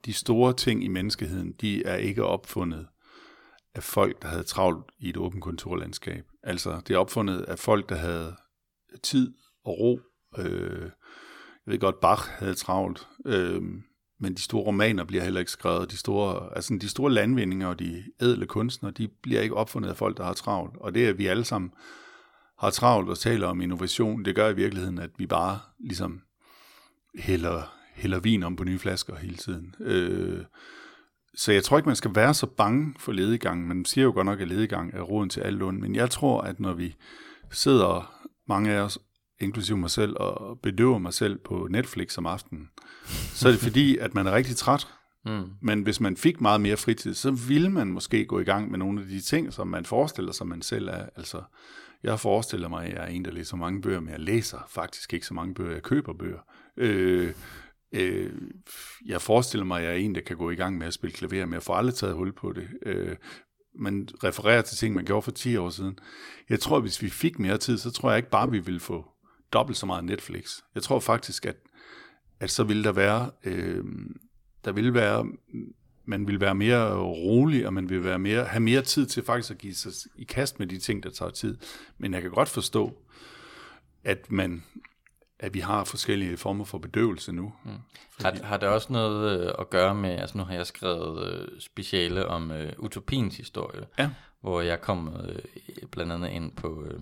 [0.05, 2.87] de store ting i menneskeheden, de er ikke opfundet
[3.75, 6.25] af folk, der havde travlt i et åbent kontorlandskab.
[6.43, 8.37] Altså, det er opfundet af folk, der havde
[9.03, 10.01] tid og ro.
[10.39, 10.91] Øh,
[11.67, 13.63] jeg ved godt, Bach havde travlt, øh,
[14.21, 15.91] men de store romaner bliver heller ikke skrevet.
[15.91, 19.97] De store, altså de store landvindinger og de ædle kunstnere, de bliver ikke opfundet af
[19.97, 20.77] folk, der har travlt.
[20.77, 21.73] Og det er, vi alle sammen
[22.59, 26.21] har travlt og taler om innovation, det gør i virkeligheden, at vi bare ligesom
[27.19, 29.75] hælder, hælder vin om på nye flasker hele tiden.
[29.81, 30.45] Øh,
[31.35, 33.69] så jeg tror ikke, man skal være så bange for ledegang.
[33.69, 35.81] Man siger jo godt nok, at ledegang er roden til alt ondt.
[35.81, 36.95] Men jeg tror, at når vi
[37.51, 38.15] sidder,
[38.49, 38.99] mange af os,
[39.41, 42.71] inklusive mig selv, og bedøver mig selv på Netflix om aftenen,
[43.35, 44.89] så er det fordi, at man er rigtig træt.
[45.25, 45.51] Mm.
[45.63, 48.79] Men hvis man fik meget mere fritid, så ville man måske gå i gang med
[48.79, 51.07] nogle af de ting, som man forestiller sig, man selv er.
[51.17, 51.43] Altså,
[52.11, 55.15] jeg forestiller mig, at jeg er en, der læser mange bøger, men jeg læser faktisk
[55.15, 55.73] ikke så mange bøger.
[55.73, 56.39] Jeg køber bøger.
[56.77, 57.33] Øh,
[57.93, 58.33] Øh,
[59.07, 61.15] jeg forestiller mig, at jeg er en, der kan gå i gang med at spille
[61.15, 62.69] klaver, men jeg får aldrig taget hul på det.
[62.83, 63.17] Øh,
[63.75, 65.99] man refererer til ting, man gjorde for 10 år siden.
[66.49, 68.59] Jeg tror, at hvis vi fik mere tid, så tror jeg ikke bare, at vi
[68.59, 69.05] ville få
[69.53, 70.59] dobbelt så meget Netflix.
[70.75, 71.57] Jeg tror faktisk, at,
[72.41, 73.85] at så ville der være, øh,
[74.65, 75.27] der ville være,
[76.07, 79.51] man vil være mere rolig, og man vil være mere, have mere tid til faktisk
[79.51, 81.59] at give sig i kast med de ting, der tager tid.
[81.99, 82.97] Men jeg kan godt forstå,
[84.05, 84.63] at man
[85.39, 87.53] at vi har forskellige former for bedøvelse nu.
[87.65, 87.71] Mm.
[88.11, 88.39] Fordi...
[88.39, 91.61] Har, har det også noget øh, at gøre med, altså nu har jeg skrevet øh,
[91.61, 94.11] speciale om øh, utopiens historie, ja.
[94.41, 95.39] hvor jeg kom øh,
[95.91, 97.01] blandt andet ind på øh,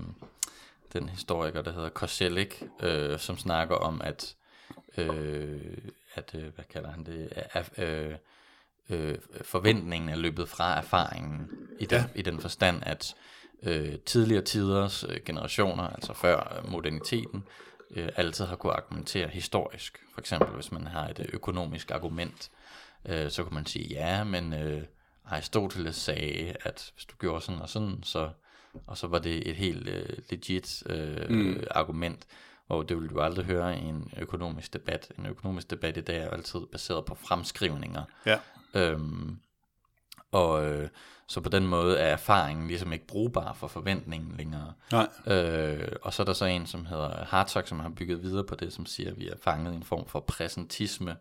[0.92, 4.36] den historiker, der hedder Koselleck, øh, som snakker om, at,
[4.98, 5.60] øh,
[6.14, 8.14] at øh, hvad kalder han det, at, øh,
[8.90, 11.48] øh, forventningen er løbet fra erfaringen,
[11.80, 12.04] i den, ja.
[12.14, 13.14] i den forstand, at
[13.62, 17.44] øh, tidligere tiders øh, generationer, altså før øh, moderniteten,
[17.90, 19.98] øh, altid har kunne argumentere historisk.
[20.14, 22.50] For eksempel hvis man har et øh, økonomisk argument,
[23.06, 24.82] øh, så kan man sige, ja, men øh,
[25.24, 28.30] Aristoteles sagde, at hvis du gjorde sådan og sådan, så,
[28.86, 31.64] og så var det et helt øh, legit øh, mm.
[31.70, 32.26] argument,
[32.68, 35.12] og det vil du aldrig høre i en økonomisk debat.
[35.18, 38.02] En økonomisk debat i dag er altid baseret på fremskrivninger.
[38.26, 38.38] Ja.
[38.74, 39.38] Øhm,
[40.32, 40.88] og øh,
[41.26, 44.72] så på den måde er erfaringen ligesom ikke brugbar for forventningen længere.
[44.92, 45.08] Nej.
[45.26, 48.54] Øh, og så er der så en, som hedder Hartog, som har bygget videre på
[48.54, 51.16] det, som siger, at vi er fanget i en form for præsentisme.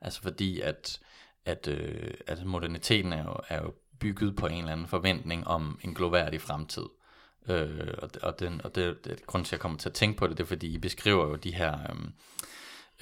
[0.00, 1.00] Altså fordi, at,
[1.44, 5.78] at, øh, at moderniteten er jo, er jo bygget på en eller anden forventning om
[5.82, 6.86] en gloværdig fremtid.
[7.48, 10.18] Øh, og og, den, og det, det, grund til, at jeg kommer til at tænke
[10.18, 11.78] på det, det er, fordi I beskriver jo de her,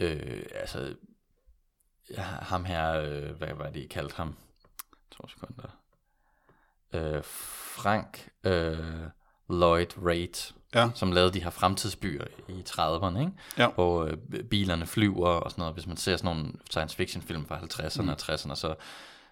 [0.00, 0.94] øh, øh, altså,
[2.20, 4.36] ham her, øh, hvad var det, I kaldte ham?
[5.10, 5.68] To sekunder.
[6.92, 8.78] Øh, Frank øh,
[9.50, 10.90] Lloyd Wright, ja.
[10.94, 13.32] som lavede de her fremtidsbyer i 30'erne, ikke?
[13.58, 13.70] Ja.
[13.70, 15.74] hvor øh, bilerne flyver og sådan noget.
[15.74, 18.08] Hvis man ser sådan nogle science fiction film fra 50'erne mm.
[18.08, 18.74] og 60'erne, så,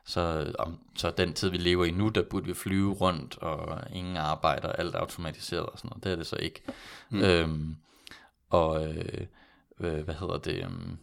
[0.04, 3.82] så, om, så den tid, vi lever i nu, der burde vi flyve rundt, og
[3.92, 6.04] ingen arbejder, alt automatiseret og sådan noget.
[6.04, 6.62] Det er det så ikke.
[7.10, 7.22] Mm.
[7.22, 7.76] Øhm,
[8.50, 10.66] og øh, hvad hedder det...
[10.66, 10.98] Um,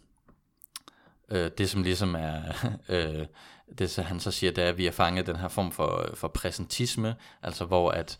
[1.30, 2.42] øh, det som ligesom er,
[2.88, 3.26] øh,
[3.78, 6.10] det så han så siger, det er, at vi har fanget den her form for,
[6.14, 8.18] for præsentisme, altså hvor at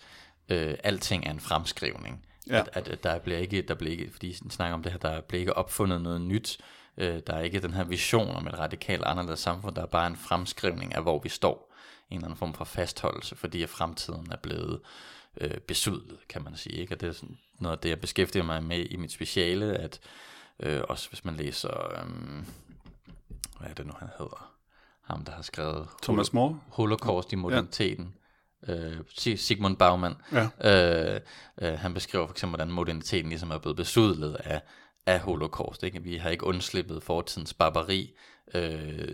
[0.49, 2.25] øh, alting er en fremskrivning.
[2.51, 2.62] Ja.
[2.73, 5.21] At, at, der bliver ikke, der bliver ikke, fordi han snakker om det her, der
[5.21, 6.59] bliver ikke opfundet noget nyt,
[6.97, 10.07] øh, der er ikke den her vision om et radikalt anderledes samfund, der er bare
[10.07, 11.75] en fremskrivning af, hvor vi står.
[12.11, 14.81] En eller anden form for fastholdelse, fordi fremtiden er blevet
[15.40, 16.77] øh, besudlet, kan man sige.
[16.77, 16.94] Ikke?
[16.94, 20.01] Og det er sådan noget af det, jeg beskæftiger mig med i mit speciale, at
[20.61, 21.92] øh, også hvis man læser...
[21.92, 22.44] Øh,
[23.61, 24.55] hvad er det nu, han hedder?
[25.05, 26.61] Ham, der har skrevet Thomas More?
[26.68, 28.14] Holocaust i moderniteten.
[28.68, 28.90] Ja.
[28.90, 30.16] Øh, Sigmund Baumann.
[30.33, 31.14] Ja.
[31.14, 31.21] Øh,
[31.62, 34.62] øh, han beskriver for eksempel, hvordan moderniteten ligesom er blevet besudlet af,
[35.07, 35.83] af holocaust.
[35.83, 36.03] Ikke?
[36.03, 38.14] Vi har ikke undslippet fortidens barbari.
[38.55, 39.09] Øh,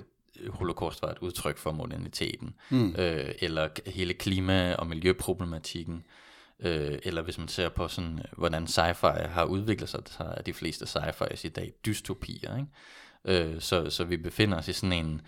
[0.48, 2.54] holocaust var et udtryk for moderniteten.
[2.70, 2.94] Mm.
[2.98, 6.04] Øh, eller hele klima- og miljøproblematikken.
[6.60, 10.52] Øh, eller hvis man ser på sådan, hvordan sci-fi har udviklet sig, så er de
[10.52, 12.56] fleste sci-fi's i dag dystopier.
[12.56, 12.68] Ikke?
[13.24, 15.20] Øh, så, så vi befinder os i sådan en,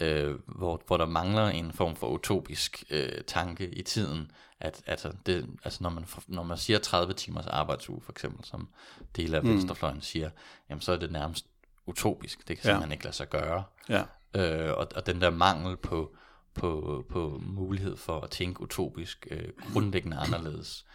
[0.00, 5.12] øh, hvor, hvor der mangler en form for utopisk øh, tanke i tiden, at altså,
[5.26, 8.68] det, altså når, man, når man siger 30 timers arbejdsuge, for eksempel, som
[9.16, 10.30] dele af venstrefløjen siger,
[10.70, 11.46] jamen så er det nærmest
[11.86, 12.48] utopisk.
[12.48, 12.70] Det kan Ja.
[12.70, 13.64] simpelthen ikke lade sig gøre.
[13.88, 14.02] Ja.
[14.34, 16.14] Øh, og, og den der mangel på,
[16.54, 20.86] på, på mulighed for at tænke utopisk, øh, grundlæggende anderledes,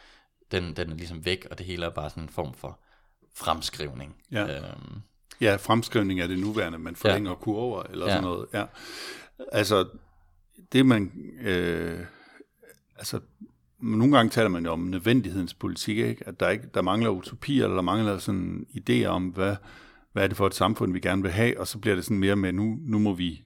[0.52, 2.80] den, den er ligesom væk, og det hele er bare sådan en form for
[3.36, 4.16] fremskrivning.
[4.32, 4.58] Ja.
[4.58, 5.02] Øhm,
[5.42, 7.36] Ja, fremskrivning af det nuværende, man forlænger ja.
[7.36, 8.12] kurver eller Ja.
[8.12, 8.46] sådan noget.
[8.54, 8.66] Ja.
[9.52, 9.88] Altså,
[10.74, 11.12] det man...
[11.42, 12.00] Øh,
[12.96, 13.20] altså,
[13.80, 16.28] nogle gange taler man jo om nødvendighedens politik, ikke?
[16.28, 19.56] At der, ikke, der mangler utopier, eller der mangler sådan idéer om, hvad,
[20.14, 22.20] hvad er det for et samfund, vi gerne vil have, og så bliver det sådan
[22.20, 23.46] mere med, nu, nu må vi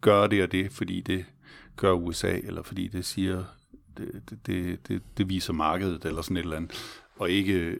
[0.00, 1.24] gøre det og det, fordi det
[1.76, 3.44] gør USA, eller fordi det siger,
[3.96, 7.78] det, det, det, det, viser markedet, eller sådan et eller andet, og ikke øh,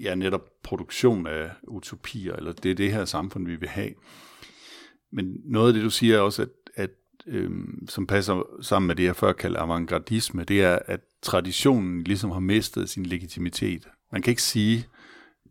[0.00, 3.90] ja, netop produktion af utopier, eller det er det her samfund, vi vil have.
[5.12, 6.90] Men noget af det, du siger også, at, at
[7.26, 12.30] øhm, som passer sammen med det, jeg før kaldte avantgardisme, det er, at traditionen ligesom
[12.30, 13.88] har mistet sin legitimitet.
[14.12, 14.86] Man kan ikke sige,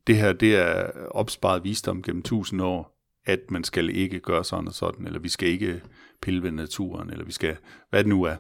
[0.08, 2.94] det her det er opsparet visdom gennem tusind år,
[3.26, 5.82] at man skal ikke gøre sådan og sådan, eller vi skal ikke
[6.22, 7.58] pille ved naturen, eller vi skal,
[7.90, 8.36] hvad det nu er.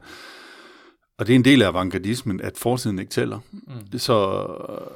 [1.18, 3.40] Og det er en del af avantgardismen, at fortiden ikke tæller.
[3.52, 4.00] Mm.
[4.00, 4.48] Så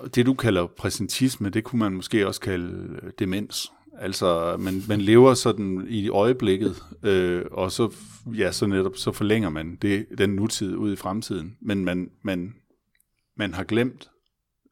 [0.03, 3.71] øh, det, du kalder præsentisme, det kunne man måske også kalde øh, demens.
[3.99, 7.93] Altså, man, man lever sådan i øjeblikket, øh, og så,
[8.37, 11.57] ja, så netop, så forlænger man det, den nutid ud i fremtiden.
[11.61, 12.55] Men man, man,
[13.37, 14.09] man har glemt,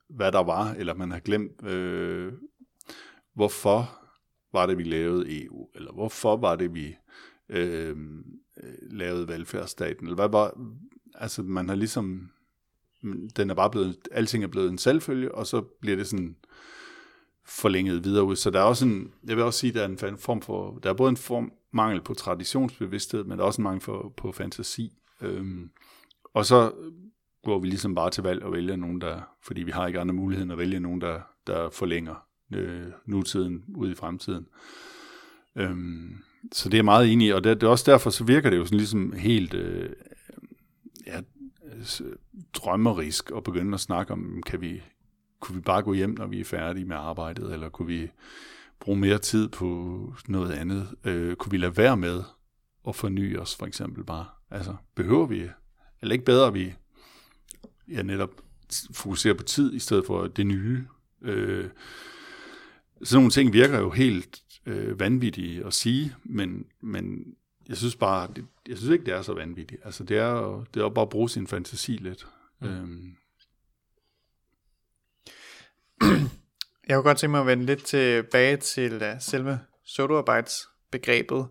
[0.10, 2.34] hvad der var, eller man har glemt, øh,
[3.36, 3.99] hvorfor
[4.53, 6.95] var det, vi lavede EU, eller hvorfor var det, vi
[7.49, 7.97] øh,
[8.63, 10.58] øh, lavede velfærdsstaten, eller hvad var,
[11.19, 12.30] altså man har ligesom,
[13.38, 16.36] den er bare blevet, alting er blevet en selvfølge, og så bliver det sådan
[17.45, 18.36] forlænget videre ud.
[18.36, 20.89] Så der er også en, jeg vil også sige, der er en form for, der
[20.89, 24.32] er både en form mangel på traditionsbevidsthed, men der er også en mangel for, på
[24.32, 24.91] fantasi.
[25.21, 25.69] Øhm,
[26.34, 26.71] og så
[27.43, 30.13] går vi ligesom bare til valg og vælger nogen, der, fordi vi har ikke andre
[30.13, 32.15] muligheder end at vælge nogen, der, der forlænger
[32.54, 34.47] øh, nutiden ud i fremtiden.
[35.56, 36.15] Øhm,
[36.51, 38.49] så det er jeg meget enig i, og det, det er også derfor, så virker
[38.49, 39.89] det jo sådan ligesom helt øh,
[42.53, 44.81] drømmerisk at begynde at snakke om, kan vi,
[45.39, 48.11] kunne vi bare gå hjem, når vi er færdige med arbejdet, eller kunne vi
[48.79, 50.95] bruge mere tid på noget andet?
[51.03, 52.23] Øh, kunne vi lade være med
[52.88, 54.25] at forny os, for eksempel bare?
[54.51, 55.49] Altså, behøver vi,
[56.01, 56.73] eller ikke bedre, at vi
[57.88, 58.41] ja, netop
[58.91, 60.85] fokuserer på tid, i stedet for det nye?
[61.21, 61.69] Øh,
[63.03, 67.35] sådan nogle ting virker jo helt øh, vanvittige at sige, men, men
[67.69, 69.82] jeg synes bare, det, jeg synes ikke, det er så vanvittigt.
[69.86, 72.28] Altså, det er det er bare at bruge sin fantasi lidt.
[72.62, 72.67] Mm.
[72.67, 73.15] Øhm,
[76.88, 81.47] Jeg kunne godt tænke mig at vende lidt tilbage til uh, selve pseudoarbejdsbegrebet.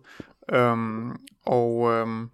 [0.53, 2.31] Um, og, um,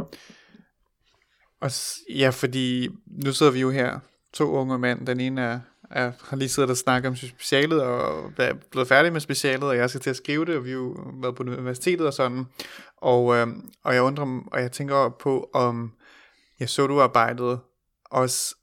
[1.59, 1.71] og
[2.09, 3.99] ja, fordi nu sidder vi jo her,
[4.33, 5.07] to unge mænd.
[5.07, 5.59] Den ene er,
[5.95, 9.77] jeg har lige siddet og snakket om specialet, og er blevet færdig med specialet, og
[9.77, 12.45] jeg skal til at skrive det, og vi har jo været på universitetet og sådan.
[12.97, 13.47] Og, øh,
[13.83, 15.93] og jeg undrer, m- og jeg tænker på, om
[16.59, 17.59] jeg så, du arbejdede
[18.05, 18.55] også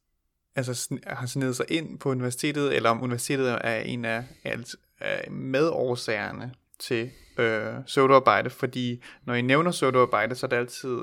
[0.56, 5.30] altså har snedet sig ind på universitetet, eller om universitetet er en af, alt, af
[5.30, 10.98] medårsagerne til øh, pseudoarbejde, fordi når I nævner sodoarbejde, så er det altid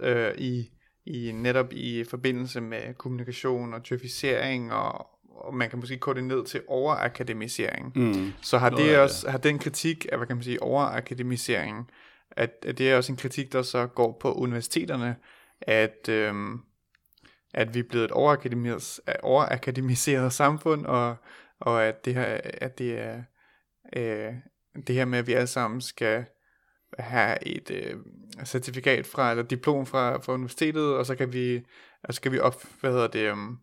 [0.00, 0.70] øh, i,
[1.06, 5.06] i netop i forbindelse med kommunikation og djøfisering, og,
[5.40, 7.92] og man kan måske korte det ned til overakademisering.
[7.94, 8.32] mm.
[8.42, 9.00] Så har Nå, det ja, ja.
[9.00, 11.90] også har den kritik af, hvad kan man sige, overakademisering,
[12.30, 15.16] at, at det er også en kritik, der så går på universiteterne,
[15.60, 16.60] at, øhm,
[17.54, 21.16] at vi er blevet et overakademis- overakademiseret samfund, og,
[21.60, 23.22] og at det her, at det er
[23.96, 24.34] øh,
[24.86, 26.24] det her med, at vi alle sammen skal
[26.98, 27.96] have et øh,
[28.44, 31.62] certifikat fra, eller diplom fra, fra universitetet, og så kan vi,
[32.02, 33.58] og så kan vi op, hvad hedder det, um,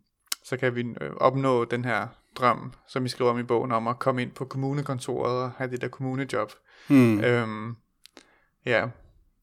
[0.49, 3.87] så kan vi øh, opnå den her drøm, som I skriver om i bogen, om
[3.87, 6.51] at komme ind på kommunekontoret og have det der kommunejob.
[6.89, 7.19] Mm.
[7.19, 7.75] Øhm,
[8.65, 8.87] ja,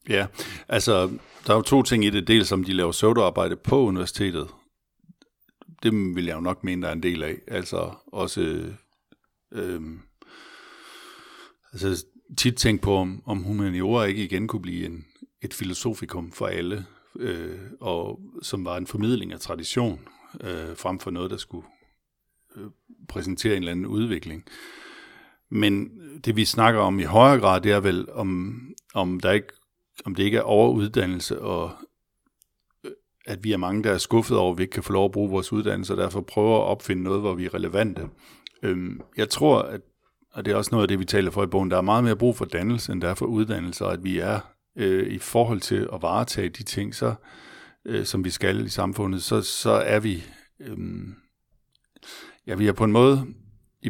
[0.08, 0.26] Ja,
[0.68, 2.28] altså, der er jo to ting i det.
[2.28, 4.48] Dels om de laver pseudoarbejde på universitetet.
[5.82, 7.36] Det vil jeg jo nok mene, der er en del af.
[7.48, 8.62] Altså også...
[9.52, 9.82] Øh,
[11.72, 12.04] altså
[12.36, 15.04] tit tænke på, om, om humaniora ikke igen kunne blive en,
[15.42, 16.86] et filosofikum for alle,
[17.18, 20.00] øh, og som var en formidling af tradition,
[20.40, 21.66] øh, frem for noget, der skulle
[22.56, 22.70] øh,
[23.08, 24.44] præsentere en eller anden udvikling.
[25.50, 25.90] Men
[26.24, 28.60] det vi snakker om i højere grad, det er vel, om,
[28.94, 29.48] om, der ikke,
[30.04, 31.70] om det ikke er overuddannelse, og
[32.84, 32.90] øh,
[33.26, 35.12] at vi er mange, der er skuffet over, at vi ikke kan få lov at
[35.12, 38.08] bruge vores uddannelse, og derfor prøver at opfinde noget, hvor vi er relevante.
[38.62, 39.80] Øhm, jeg tror, at,
[40.32, 42.04] og det er også noget af det, vi taler for i bogen, der er meget
[42.04, 44.40] mere brug for dannelse, end der er for uddannelse, og at vi er
[44.76, 47.14] øh, i forhold til at varetage de ting, så, øh,
[48.04, 50.24] som vi skal i samfundet, så, så er vi,
[50.60, 50.78] øh,
[52.46, 53.26] ja, vi er på en måde,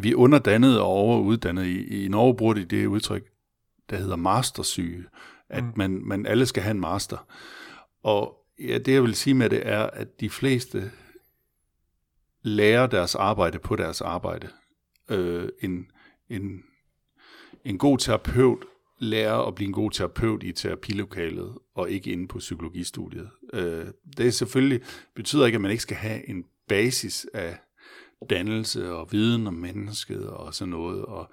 [0.01, 1.65] vi er underdannet og overuddannet.
[1.65, 3.23] I, i Norge bruger de det udtryk,
[3.89, 5.05] der hedder mastersyge,
[5.49, 5.71] at mm.
[5.75, 7.27] man, man alle skal have en master.
[8.03, 10.91] Og ja, det jeg vil sige med det er, at de fleste
[12.41, 14.49] lærer deres arbejde på deres arbejde.
[15.09, 15.91] Øh, en,
[16.29, 16.63] en,
[17.65, 18.65] en god terapeut
[18.99, 23.29] lærer at blive en god terapeut i terapilokalet, og ikke inde på psykologistudiet.
[23.53, 23.85] Øh,
[24.17, 24.81] det er selvfølgelig,
[25.15, 27.57] betyder ikke, at man ikke skal have en basis af
[28.29, 31.05] dannelse og viden om mennesket og sådan noget.
[31.05, 31.29] Og,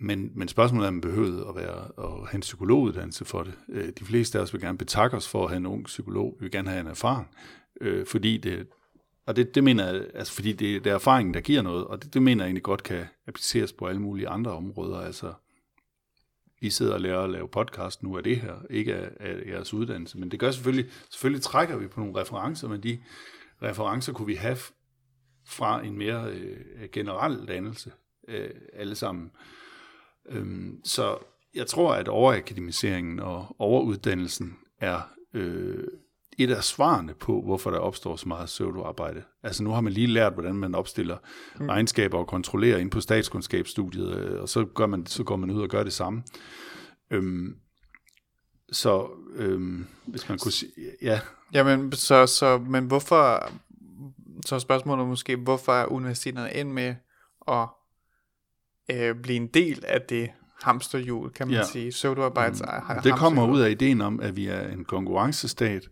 [0.00, 3.54] men, men spørgsmålet er, om man behøver at, være, at have en psykologuddannelse for det.
[3.68, 6.36] Øh, de fleste af os vil gerne betakke os for at have en ung psykolog.
[6.38, 7.28] Vi vil gerne have en erfaring,
[7.80, 8.66] øh, fordi det,
[9.26, 12.02] og det, det mener jeg, altså fordi det, det er erfaringen, der giver noget, og
[12.02, 14.98] det, det mener jeg egentlig godt kan appliceres på alle mulige andre områder.
[14.98, 15.32] Altså,
[16.60, 19.74] i sidder og lærer at lave podcast nu af det her, ikke af, af jeres
[19.74, 22.98] uddannelse, men det gør selvfølgelig, selvfølgelig trækker vi på nogle referencer, men de
[23.62, 24.56] referencer kunne vi have
[25.46, 27.92] fra en mere øh, generel dannelse,
[28.28, 29.30] øh, alle sammen.
[30.28, 31.18] Øhm, så
[31.54, 35.00] jeg tror, at overakademiseringen og overuddannelsen er
[35.34, 35.84] øh,
[36.38, 39.22] et af svarene på, hvorfor der opstår så meget pseudoarbejde.
[39.42, 41.16] Altså nu har man lige lært, hvordan man opstiller
[41.60, 41.66] mm.
[41.66, 45.62] regnskaber og kontrollerer ind på statskundskabsstudiet, øh, og så, gør man, så går man ud
[45.62, 46.22] og gør det samme.
[47.10, 47.56] Øhm,
[48.72, 50.72] så øhm, hvis man kunne sige,
[51.02, 51.20] ja.
[51.52, 53.50] Jamen, så, så, men hvorfor,
[54.46, 56.94] så spørgsmålet måske, hvorfor er universiteterne ind med
[57.48, 57.68] at
[58.90, 60.30] øh, blive en del af det
[60.62, 61.64] hamsterhjul, kan man ja.
[61.64, 63.02] sige, pseudoarbejds mm.
[63.02, 65.88] Det kommer ud af ideen om, at vi er en konkurrencestat,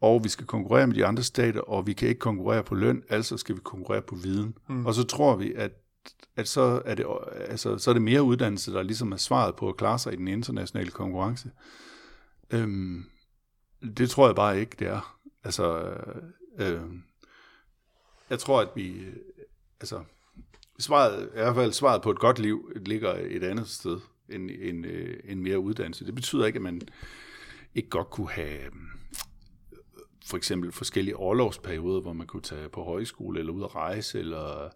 [0.00, 3.02] og vi skal konkurrere med de andre stater, og vi kan ikke konkurrere på løn,
[3.08, 4.54] altså skal vi konkurrere på viden.
[4.68, 4.86] Mm.
[4.86, 5.72] Og så tror vi, at,
[6.36, 9.68] at så, er det, altså, så er det mere uddannelse, der ligesom er svaret på
[9.68, 11.50] at klare sig i den internationale konkurrence.
[12.50, 13.04] Øhm,
[13.96, 15.18] det tror jeg bare ikke, det er.
[15.44, 15.94] Altså,
[16.58, 16.80] øh,
[18.30, 19.06] jeg tror, at vi,
[19.80, 20.00] altså,
[20.78, 24.86] svaret, i hvert fald svaret på et godt liv, ligger et andet sted end, end,
[24.86, 26.06] øh, end mere uddannelse.
[26.06, 26.80] Det betyder ikke, at man
[27.74, 28.70] ikke godt kunne have
[30.26, 34.68] for eksempel forskellige overlovsperioder, hvor man kunne tage på højskole, eller ud at rejse, eller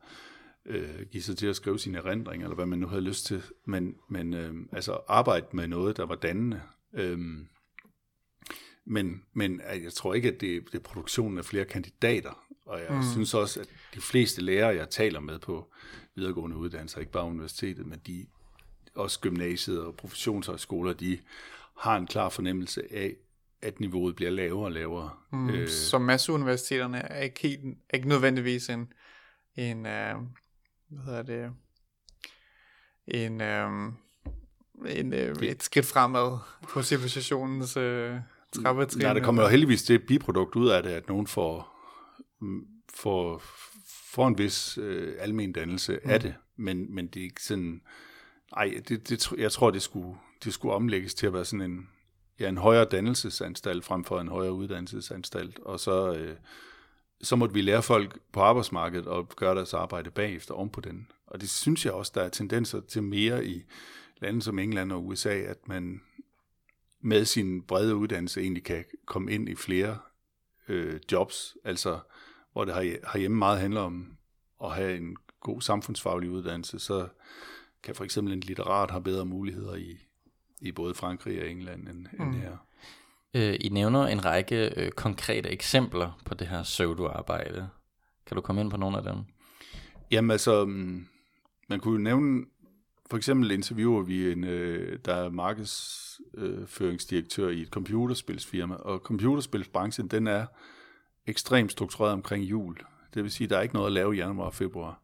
[0.67, 3.43] øh, give sig til at skrive sine erindringer, eller hvad man nu havde lyst til.
[3.65, 6.61] Men, men øh, altså arbejde med noget, der var dannende.
[6.95, 7.19] Øh,
[8.87, 12.45] men, men jeg tror ikke, at det, det er produktionen af flere kandidater.
[12.67, 13.03] Og jeg mm.
[13.13, 15.73] synes også, at de fleste lærere, jeg taler med på
[16.15, 18.27] videregående uddannelser, ikke bare universitetet, men de
[18.95, 21.19] også gymnasiet og professionshøjskoler, de
[21.79, 23.17] har en klar fornemmelse af,
[23.65, 25.11] at niveauet bliver lavere og lavere.
[25.33, 28.93] Mm, øh, så masseuniversiteterne er ikke, helt, ikke nødvendigvis en,
[29.57, 30.23] en uh,
[30.89, 31.53] hvad hedder det,
[33.07, 33.97] en, um,
[34.87, 36.39] en, uh, et skridt fremad
[36.69, 38.17] på civilisationens uh,
[38.53, 39.03] trappetrin.
[39.03, 41.77] Nej, der kommer jo heldigvis det biprodukt ud af det, at nogen får,
[42.41, 43.43] mm, får,
[44.13, 46.11] får en vis uh, almen dannelse mm.
[46.11, 47.81] af det, men, men det er ikke sådan,
[48.57, 51.89] nej, det, det, jeg tror, det skulle, det skulle omlægges til at være sådan en,
[52.41, 56.37] ja, en højere dannelsesanstalt frem for en højere uddannelsesanstalt, og så, øh,
[57.23, 61.11] så måtte vi lære folk på arbejdsmarkedet og gøre deres arbejde bagefter om på den.
[61.27, 63.65] Og det synes jeg også, der er tendenser til mere i
[64.21, 66.01] lande som England og USA, at man
[67.01, 69.99] med sin brede uddannelse egentlig kan komme ind i flere
[70.69, 71.99] øh, jobs, altså
[72.53, 74.17] hvor det herhjemme meget handler om
[74.65, 77.09] at have en god samfundsfaglig uddannelse, så
[77.83, 79.99] kan for eksempel en litterat have bedre muligheder i,
[80.65, 82.25] i både Frankrig og England end, mm.
[82.25, 82.57] end her.
[83.35, 87.69] Øh, I nævner en række øh, konkrete eksempler på det her pseudo-arbejde.
[88.27, 89.17] Kan du komme ind på nogle af dem?
[90.11, 91.07] Jamen altså, mm,
[91.69, 92.45] man kunne jo nævne,
[93.11, 100.27] for eksempel interviewer vi en, øh, der er markedsføringsdirektør i et computerspilsfirma, og computerspilsbranchen, den
[100.27, 100.47] er
[101.27, 102.77] ekstremt struktureret omkring jul.
[103.15, 105.01] Det vil sige, at der er ikke noget at lave i januar og februar.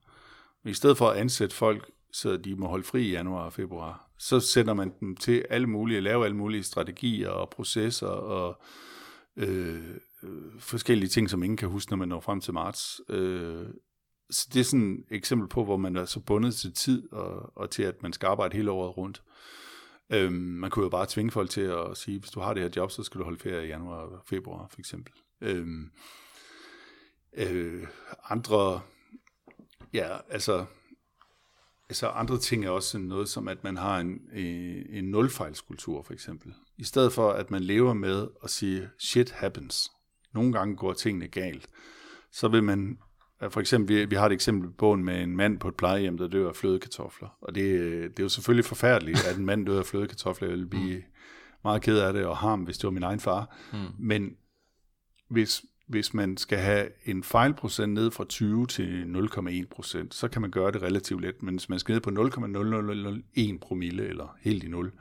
[0.62, 3.52] Men i stedet for at ansætte folk, så de må holde fri i januar og
[3.52, 8.62] februar, så sender man dem til alle mulige, lave alle mulige strategier og processer og
[9.36, 13.00] øh, øh, forskellige ting, som ingen kan huske, når man når frem til marts.
[13.08, 13.66] Øh,
[14.30, 17.56] så det er sådan et eksempel på, hvor man er så bundet til tid og,
[17.56, 19.22] og til, at man skal arbejde hele året rundt.
[20.12, 22.70] Øh, man kunne jo bare tvinge folk til at sige, hvis du har det her
[22.76, 25.12] job, så skal du holde ferie i januar og februar, for eksempel.
[25.40, 25.66] Øh,
[27.32, 27.86] øh,
[28.28, 28.80] andre,
[29.92, 30.64] ja, altså
[31.91, 34.20] Altså andre ting er også noget som, at man har en,
[34.91, 36.55] en nulfejlskultur for eksempel.
[36.78, 39.91] I stedet for, at man lever med at sige, shit happens.
[40.34, 41.68] Nogle gange går tingene galt.
[42.32, 42.99] Så vil man,
[43.49, 46.18] for eksempel, vi, vi har et eksempel på en med en mand på et plejehjem,
[46.18, 47.28] der dør af flødekartofler.
[47.41, 47.80] Og det,
[48.11, 50.49] det er jo selvfølgelig forfærdeligt, at en mand dør af flødekartofler.
[50.49, 51.03] Jeg vil blive
[51.64, 53.57] meget ked af det, og harm, hvis det var min egen far.
[53.72, 53.78] Mm.
[53.99, 54.36] Men
[55.30, 60.43] hvis, hvis man skal have en fejlprocent ned fra 20 til 0,1 procent, så kan
[60.43, 61.43] man gøre det relativt let.
[61.43, 64.93] Men hvis man skal ned på 0,0001 promille, eller helt i 0,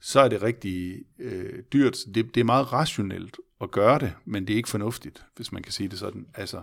[0.00, 1.96] så er det rigtig øh, dyrt.
[2.14, 5.62] Det, det er meget rationelt at gøre det, men det er ikke fornuftigt, hvis man
[5.62, 6.26] kan sige det sådan.
[6.34, 6.62] Altså,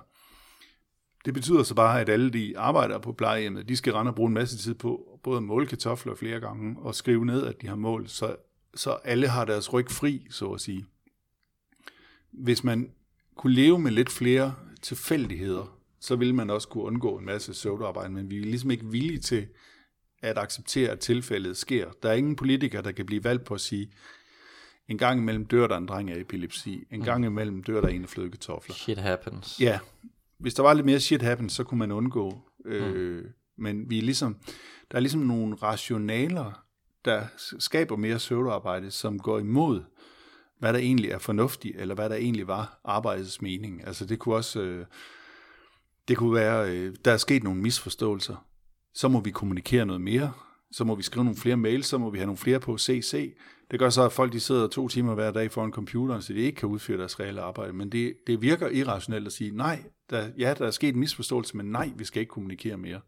[1.26, 4.28] det betyder så bare, at alle de arbejdere på plejehjemmet, de skal rende og bruge
[4.28, 7.68] en masse tid på både at måle kartofler flere gange og skrive ned, at de
[7.68, 8.36] har målt, så,
[8.76, 10.86] så alle har deres ryg fri, så at sige.
[12.32, 12.92] Hvis man
[13.40, 18.14] kunne leve med lidt flere tilfældigheder, så ville man også kunne undgå en masse søvdearbejde,
[18.14, 19.48] men vi er ligesom ikke villige til
[20.22, 21.90] at acceptere, at tilfældet sker.
[22.04, 23.92] Der er ingen politiker, der kan blive valgt på at sige,
[24.88, 28.04] en gang imellem dør der en dreng af epilepsi, en gang imellem dør der en
[28.04, 28.76] af flødekartofler.
[28.76, 29.60] Shit happens.
[29.60, 29.80] Ja,
[30.38, 32.42] hvis der var lidt mere shit happens, så kunne man undgå.
[32.66, 33.24] Øh,
[33.58, 34.36] Men vi er ligesom,
[34.92, 36.64] der er ligesom nogle rationaler,
[37.06, 37.24] der
[37.60, 39.84] skaber mere søvdearbejde, som går imod,
[40.60, 43.88] hvad der egentlig er fornuftigt, eller hvad der egentlig var arbejdets mening.
[43.88, 44.86] Altså det kunne også, øh,
[46.08, 48.46] det kunne være, øh, der er sket nogle misforståelser.
[48.94, 50.34] Så må vi kommunikere noget mere,
[50.72, 53.36] så må vi skrive nogle flere mails, så må vi have nogle flere på CC.
[53.72, 56.40] Det gør så, at folk de sidder to timer hver dag foran computeren, så de
[56.40, 57.74] ikke kan udføre deres reelle arbejde.
[57.74, 61.58] Men det, det virker irrationelt at sige, nej, der, ja, der er sket en misforståelse,
[61.58, 63.02] men nej, vi skal ikke kommunikere mere.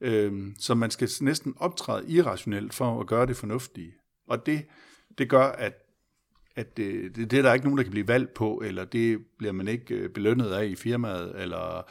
[0.00, 3.92] Øhm, så man skal næsten optræde irrationelt for at gøre det fornuftige.
[4.28, 4.66] Og det,
[5.18, 5.74] det gør, at,
[6.56, 9.18] at det, det, det er der ikke nogen, der kan blive valgt på, eller det
[9.38, 11.90] bliver man ikke øh, belønnet af i firmaet, eller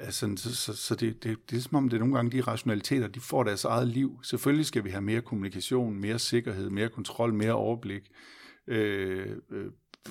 [0.00, 2.40] Altså, så, så, så det, det, det er som om, det er nogle gange de
[2.40, 4.20] rationaliteter, de får deres eget liv.
[4.22, 8.02] Selvfølgelig skal vi have mere kommunikation, mere sikkerhed, mere kontrol, mere overblik.
[8.66, 9.66] Øh, øh,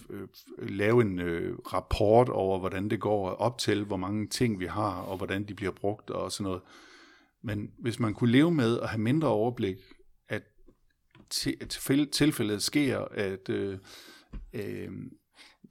[0.09, 0.27] øh,
[0.59, 5.01] lave en øh, rapport over, hvordan det går op til, hvor mange ting vi har,
[5.01, 6.61] og hvordan de bliver brugt og sådan noget.
[7.41, 9.77] Men hvis man kunne leve med at have mindre overblik,
[12.11, 13.77] tilfældet sker, at øh,
[14.53, 14.89] øh,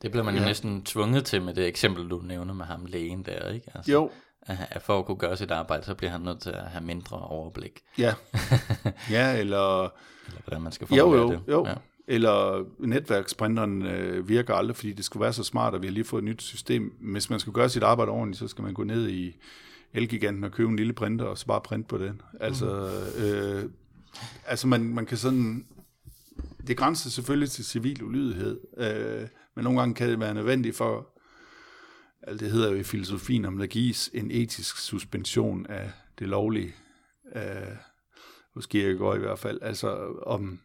[0.02, 0.46] det bliver man jo ja.
[0.46, 3.70] næsten tvunget til med det eksempel, du nævner med ham lægen der, ikke?
[3.74, 4.10] Altså, jo.
[4.48, 7.18] At for at kunne gøre sit arbejde, så bliver han nødt til at have mindre
[7.18, 7.80] overblik.
[7.98, 8.14] Ja,
[9.10, 9.84] ja eller...
[10.26, 11.40] Eller hvordan man skal jo, jo, det.
[11.48, 11.74] Jo, ja.
[12.08, 16.04] Eller netværksprinteren øh, virker aldrig, fordi det skulle være så smart, at vi har lige
[16.04, 16.92] fået et nyt system.
[17.00, 19.36] Hvis man skal gøre sit arbejde ordentligt, så skal man gå ned i
[19.94, 22.20] Elgiganten og købe en lille printer, og så bare printe på den.
[22.40, 23.24] Altså, mm.
[23.24, 23.64] øh,
[24.46, 25.66] altså man, man kan sådan...
[26.66, 31.08] Det grænser selvfølgelig til civil ulydighed, øh, men nogle gange kan det være nødvendigt for,
[32.22, 36.74] altså det hedder jo i filosofien, om der gives en etisk suspension af det lovlige,
[37.36, 37.76] øh,
[38.54, 39.88] hos Kierkegaard i hvert fald, altså
[40.26, 40.60] om,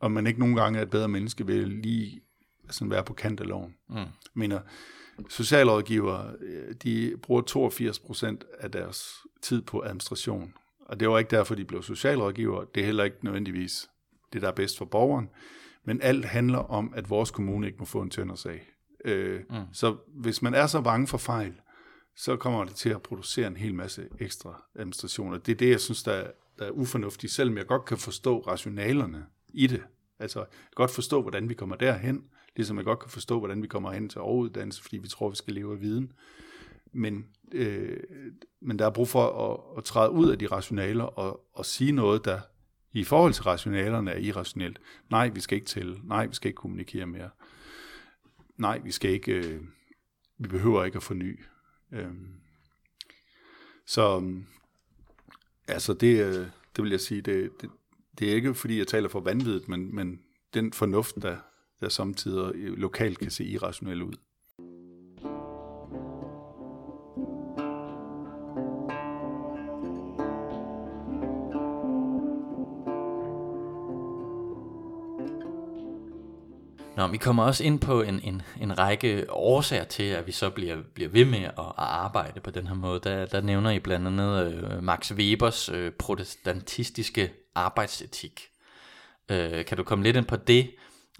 [0.00, 2.22] om man ikke nogle gange er et bedre menneske ved lige
[2.70, 3.74] sådan være på kant af loven.
[3.88, 3.96] Mm.
[3.96, 4.60] Jeg mener,
[5.28, 9.06] socialrådgivere, øh, de bruger 82 procent af deres
[9.42, 10.54] tid på administration.
[10.92, 12.64] Og det var ikke derfor, de blev socialrådgiver.
[12.64, 13.90] Det er heller ikke nødvendigvis
[14.32, 15.28] det, der er bedst for borgeren
[15.84, 18.68] men alt handler om, at vores kommune ikke må få en tøndersag.
[19.04, 19.56] Øh, mm.
[19.72, 21.54] Så hvis man er så bange for fejl,
[22.16, 25.38] så kommer det til at producere en hel masse ekstra administrationer.
[25.38, 28.40] Det er det, jeg synes, der er, der er ufornuftigt, selvom jeg godt kan forstå
[28.40, 29.82] rationalerne i det.
[30.18, 32.24] Altså, jeg kan godt forstå, hvordan vi kommer derhen,
[32.56, 35.36] ligesom jeg godt kan forstå, hvordan vi kommer hen til overuddannelse, fordi vi tror, vi
[35.36, 36.12] skal leve af viden.
[36.92, 38.00] Men, øh,
[38.60, 41.92] men der er brug for at, at træde ud af de rationaler og, og sige
[41.92, 42.40] noget, der
[42.92, 44.80] i forhold til rationalerne er irrationelt.
[45.10, 46.00] Nej, vi skal ikke tælle.
[46.04, 47.30] Nej, vi skal ikke kommunikere mere.
[48.56, 49.60] Nej, vi skal ikke, øh,
[50.38, 51.40] vi behøver ikke at forny.
[51.92, 52.10] Øh,
[53.86, 54.32] så
[55.68, 57.70] altså det, øh, det vil jeg sige, det, det,
[58.18, 60.20] det er ikke fordi, jeg taler for vanvittigt, men, men
[60.54, 61.36] den fornuft, der,
[61.80, 64.14] der samtidig øh, lokalt kan se irrationel ud.
[77.02, 80.50] Nå, vi kommer også ind på en, en, en række årsager til, at vi så
[80.50, 83.00] bliver, bliver ved med at, at arbejde på den her måde.
[83.00, 88.40] Der, der nævner I blandt andet øh, Max Webers øh, protestantistiske arbejdsetik.
[89.28, 90.70] Øh, kan du komme lidt ind på det,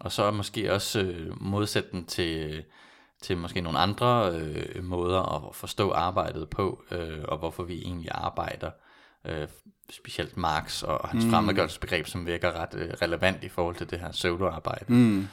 [0.00, 2.64] og så måske også øh, modsætte den til,
[3.22, 8.08] til måske nogle andre øh, måder at forstå arbejdet på, øh, og hvorfor vi egentlig
[8.12, 8.70] arbejder
[9.24, 9.48] øh,
[9.92, 11.30] specielt Marx og hans mm.
[11.30, 14.84] fremmedgørelsesbegreb, som virker ret øh, relevant i forhold til det her pseudoarbejde.
[14.88, 15.26] Mm.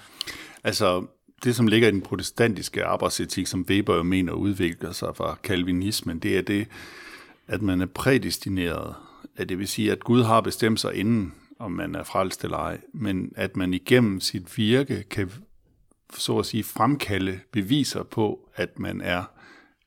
[0.64, 1.06] Altså,
[1.44, 6.20] det som ligger i den protestantiske arbejdsetik, som Weber jo mener udvikler sig fra kalvinismen,
[6.20, 6.68] det er det,
[7.48, 8.96] at man er prædestineret.
[9.38, 12.58] At det vil sige, at Gud har bestemt sig inden, om man er frelst eller
[12.58, 15.32] ej, men at man igennem sit virke kan
[16.14, 19.24] så at sige fremkalde beviser på, at man er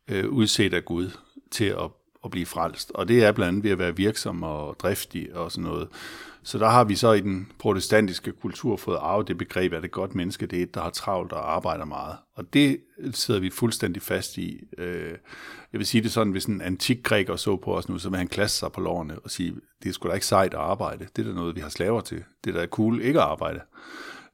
[0.08, 1.10] øh, udset af Gud
[1.50, 1.90] til at
[2.24, 2.90] at blive frelst.
[2.94, 5.88] Og det er blandt andet ved at være virksom og driftig og sådan noget.
[6.44, 9.90] Så der har vi så i den protestantiske kultur fået arvet det begreb, at det
[9.90, 12.16] godt menneske det er et, der har travlt og arbejder meget.
[12.34, 12.80] Og det
[13.12, 14.60] sidder vi fuldstændig fast i.
[14.78, 15.10] Øh,
[15.72, 18.18] jeg vil sige det sådan, hvis en antik græker så på os nu, så vil
[18.18, 21.06] han klasse sig på lårene og sige, det er sgu da ikke sejt at arbejde.
[21.16, 22.24] Det er da noget, vi har slaver til.
[22.44, 23.60] Det er da cool ikke at arbejde.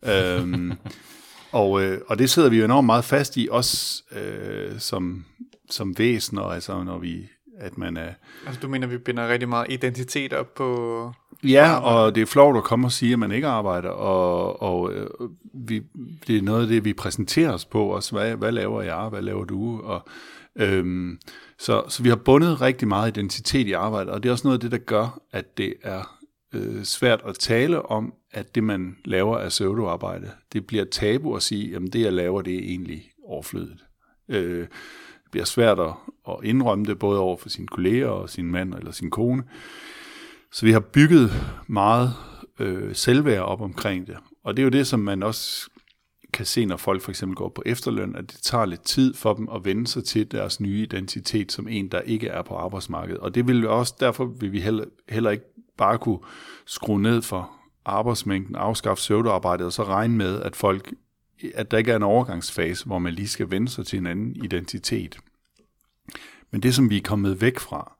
[0.06, 0.72] øhm,
[1.52, 5.24] og, øh, og det sidder vi jo enormt meget fast i, også øh, som,
[5.70, 7.28] som væsener, altså når vi,
[7.60, 8.08] at man er...
[8.46, 11.12] Altså du mener, vi binder rigtig meget identitet op på...
[11.44, 14.92] Ja, og det er flot at komme og sige, at man ikke arbejder, og, og
[14.92, 15.06] øh,
[15.54, 15.82] vi,
[16.26, 18.12] det er noget af det, vi præsenterer os på også.
[18.16, 19.08] Hvad, hvad laver jeg?
[19.08, 19.80] Hvad laver du?
[19.80, 20.08] Og,
[20.56, 21.18] øhm,
[21.58, 24.56] så, så vi har bundet rigtig meget identitet i arbejdet, og det er også noget
[24.56, 26.18] af det, der gør, at det er
[26.54, 30.30] øh, svært at tale om, at det, man laver, er pseudoarbejde.
[30.52, 33.84] Det bliver tabu at sige, at det, jeg laver, det er egentlig overflødigt.
[34.28, 34.66] Øh,
[35.30, 35.92] bliver svært at,
[36.28, 39.42] at indrømme det, både over for sine kolleger og sin mand eller sin kone.
[40.52, 41.30] Så vi har bygget
[41.66, 42.12] meget
[42.58, 44.16] øh, selvværd op omkring det.
[44.44, 45.70] Og det er jo det, som man også
[46.32, 49.34] kan se, når folk for eksempel går på efterløn, at det tager lidt tid for
[49.34, 53.20] dem at vende sig til deres nye identitet som en, der ikke er på arbejdsmarkedet.
[53.20, 55.44] Og det vil også, derfor vil vi heller, heller ikke
[55.76, 56.18] bare kunne
[56.66, 57.50] skrue ned for
[57.84, 60.92] arbejdsmængden, afskaffe søvdearbejdet, og så regne med, at folk
[61.54, 64.44] at der ikke er en overgangsfase, hvor man lige skal vende sig til en anden
[64.44, 65.18] identitet.
[66.50, 67.96] Men det, som vi er kommet væk fra,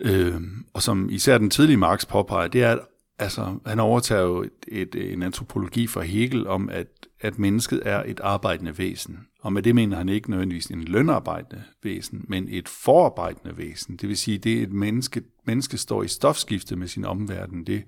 [0.00, 0.40] øh,
[0.74, 2.80] og som især den tidlige Marx påpeger, det er, at
[3.18, 6.86] altså, han overtager jo et, et, en antropologi fra Hegel om, at,
[7.20, 9.18] at mennesket er et arbejdende væsen.
[9.40, 13.96] Og med det mener han ikke nødvendigvis en lønarbejdende væsen, men et forarbejdende væsen.
[13.96, 17.58] Det vil sige, det er et menneske, menneske står i stofskifte med sin omverden.
[17.58, 17.84] Det, det, øh,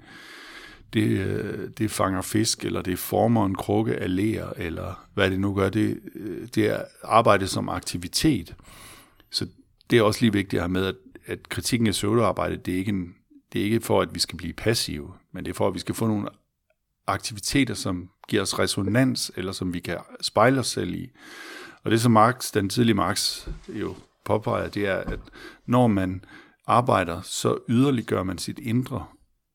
[0.93, 5.41] det øh, det fanger fisk, eller det former en krukke af ler, eller hvad det
[5.41, 5.69] nu gør.
[5.69, 8.55] Det, øh, det er arbejde som aktivitet.
[9.31, 9.47] Så
[9.91, 10.95] det er også lige vigtigt at have med, at,
[11.27, 13.15] at kritikken af pseudoarbejde, det er ikke en,
[13.53, 15.79] det er ikke for, at vi skal blive passive, men det er for, at vi
[15.79, 16.29] skal få nogle
[17.07, 21.11] aktiviteter, som giver os resonans, eller som vi kan spejle os selv i.
[21.85, 25.21] Og det som Marx, den tidlige Marx jo påpeger, det er, at
[25.67, 26.25] når man
[26.67, 29.07] arbejder, så yderliggør man sit indre,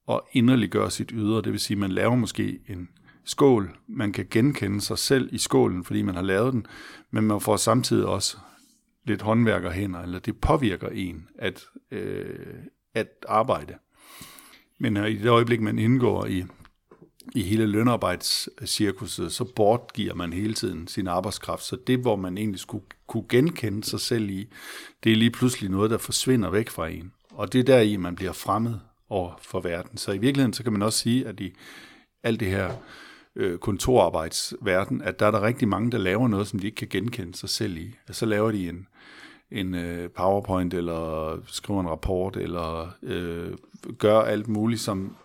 [0.05, 1.41] og inderliggøre sit ydre.
[1.41, 2.89] Det vil sige, at man laver måske en
[3.23, 3.77] skål.
[3.87, 6.65] Man kan genkende sig selv i skålen, fordi man har lavet den,
[7.11, 8.37] men man får samtidig også
[9.05, 12.35] lidt håndværkerhænder, eller det påvirker en at, øh,
[12.93, 13.73] at arbejde.
[14.79, 16.45] Men øh, i det øjeblik, man indgår i,
[17.35, 21.63] i hele lønarbejdscirkuset, så bortgiver man hele tiden sin arbejdskraft.
[21.63, 24.49] Så det, hvor man egentlig skulle kunne genkende sig selv i,
[25.03, 27.13] det er lige pludselig noget, der forsvinder væk fra en.
[27.29, 28.75] Og det er der i, man bliver fremmed
[29.13, 29.97] over for verden.
[29.97, 31.53] Så i virkeligheden, så kan man også sige, at i
[32.23, 32.71] alt det her
[33.35, 36.87] øh, kontorarbejdsverden, at der er der rigtig mange, der laver noget, som de ikke kan
[36.87, 37.95] genkende sig selv i.
[38.09, 38.87] Og så laver de en,
[39.51, 43.51] en øh, PowerPoint, eller skriver en rapport, eller øh,
[43.97, 45.15] gør alt muligt, som,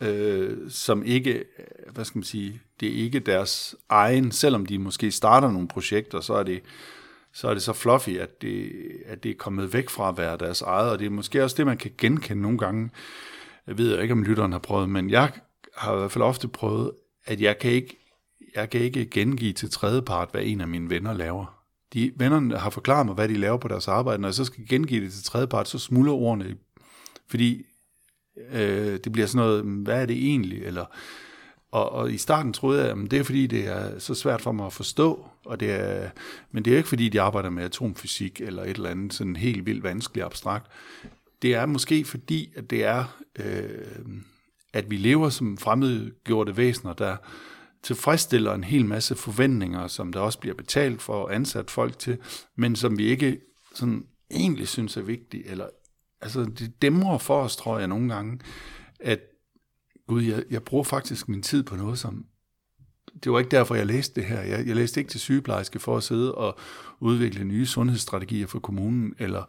[0.00, 1.44] øh, som ikke,
[1.90, 6.20] hvad skal man sige, det er ikke deres egen, selvom de måske starter nogle projekter,
[6.20, 6.62] så er det
[7.32, 8.72] så er det så fluffy, at det,
[9.06, 11.56] at det er kommet væk fra at være deres eget, og det er måske også
[11.56, 12.90] det, man kan genkende nogle gange.
[13.66, 15.32] Jeg ved ikke, om lytteren har prøvet, men jeg
[15.76, 16.92] har i hvert fald ofte prøvet,
[17.24, 17.98] at jeg kan ikke,
[18.54, 21.58] jeg kan ikke gengive til tredjepart, hvad en af mine venner laver.
[21.92, 24.20] De vennerne har forklaret mig, hvad de laver på deres arbejde.
[24.20, 26.56] Når jeg så skal gengive det til tredjepart, så smuldrer ordene.
[27.28, 27.66] Fordi
[28.52, 30.62] øh, det bliver sådan noget, hvad er det egentlig?
[30.62, 30.84] Eller,
[31.70, 34.52] og, og i starten troede jeg, at det er fordi, det er så svært for
[34.52, 36.10] mig at forstå, og det er,
[36.52, 39.66] men det er ikke fordi, de arbejder med atomfysik eller et eller andet sådan helt
[39.66, 40.66] vildt vanskeligt abstrakt.
[41.42, 43.86] Det er måske fordi, at det er, øh,
[44.72, 47.16] at vi lever som fremmedgjorte væsener, der
[47.82, 52.18] tilfredsstiller en hel masse forventninger, som der også bliver betalt for og ansat folk til,
[52.56, 53.40] men som vi ikke
[53.74, 55.68] sådan egentlig synes er vigtige, eller
[56.20, 58.40] altså det dæmrer for os, tror jeg nogle gange,
[59.00, 59.20] at
[60.06, 62.26] gud, jeg, jeg bruger faktisk min tid på noget, som
[63.24, 64.40] det var ikke derfor, jeg læste det her.
[64.40, 66.58] Jeg, jeg læste ikke til sygeplejerske for at sidde og
[67.00, 69.42] udvikle nye sundhedsstrategier for kommunen, eller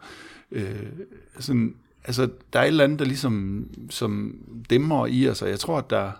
[0.52, 0.86] øh,
[1.38, 4.34] sådan, altså, der er et eller andet, der ligesom som
[4.70, 6.12] dæmmer i os, og jeg tror, at der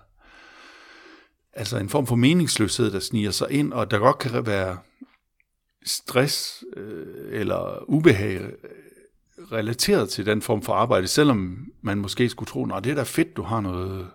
[1.52, 4.78] altså en form for meningsløshed, der sniger sig ind, og der godt kan være
[5.84, 8.50] stress øh, eller ubehag
[9.52, 13.02] relateret til den form for arbejde, selvom man måske skulle tro, at det er da
[13.02, 14.06] fedt, du har noget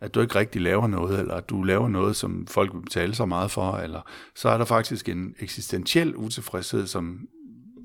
[0.00, 3.14] at du ikke rigtig laver noget, eller at du laver noget, som folk vil betale
[3.14, 4.00] så meget for, eller
[4.34, 7.20] så er der faktisk en eksistentiel utilfredshed, som,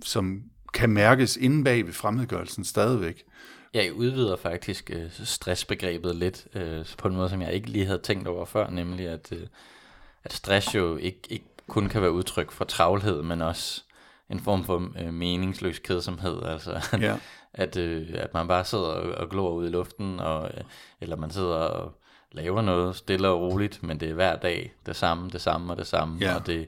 [0.05, 0.43] som
[0.73, 3.23] kan mærkes inde bag ved fremmedgørelsen stadigvæk.
[3.73, 7.99] Jeg udvider faktisk øh, stressbegrebet lidt øh, på en måde, som jeg ikke lige havde
[8.03, 9.47] tænkt over før, nemlig at, øh,
[10.23, 13.83] at stress jo ikke, ikke kun kan være udtryk for travlhed, men også
[14.29, 17.17] en form for øh, meningsløs kedsomhed, altså Ja.
[17.53, 20.63] at, øh, at man bare sidder og, og glor ud i luften, og, øh,
[21.01, 21.99] eller man sidder og
[22.33, 25.77] laver noget stille og roligt, men det er hver dag det samme, det samme og
[25.77, 26.35] det samme, Ja.
[26.35, 26.67] og det,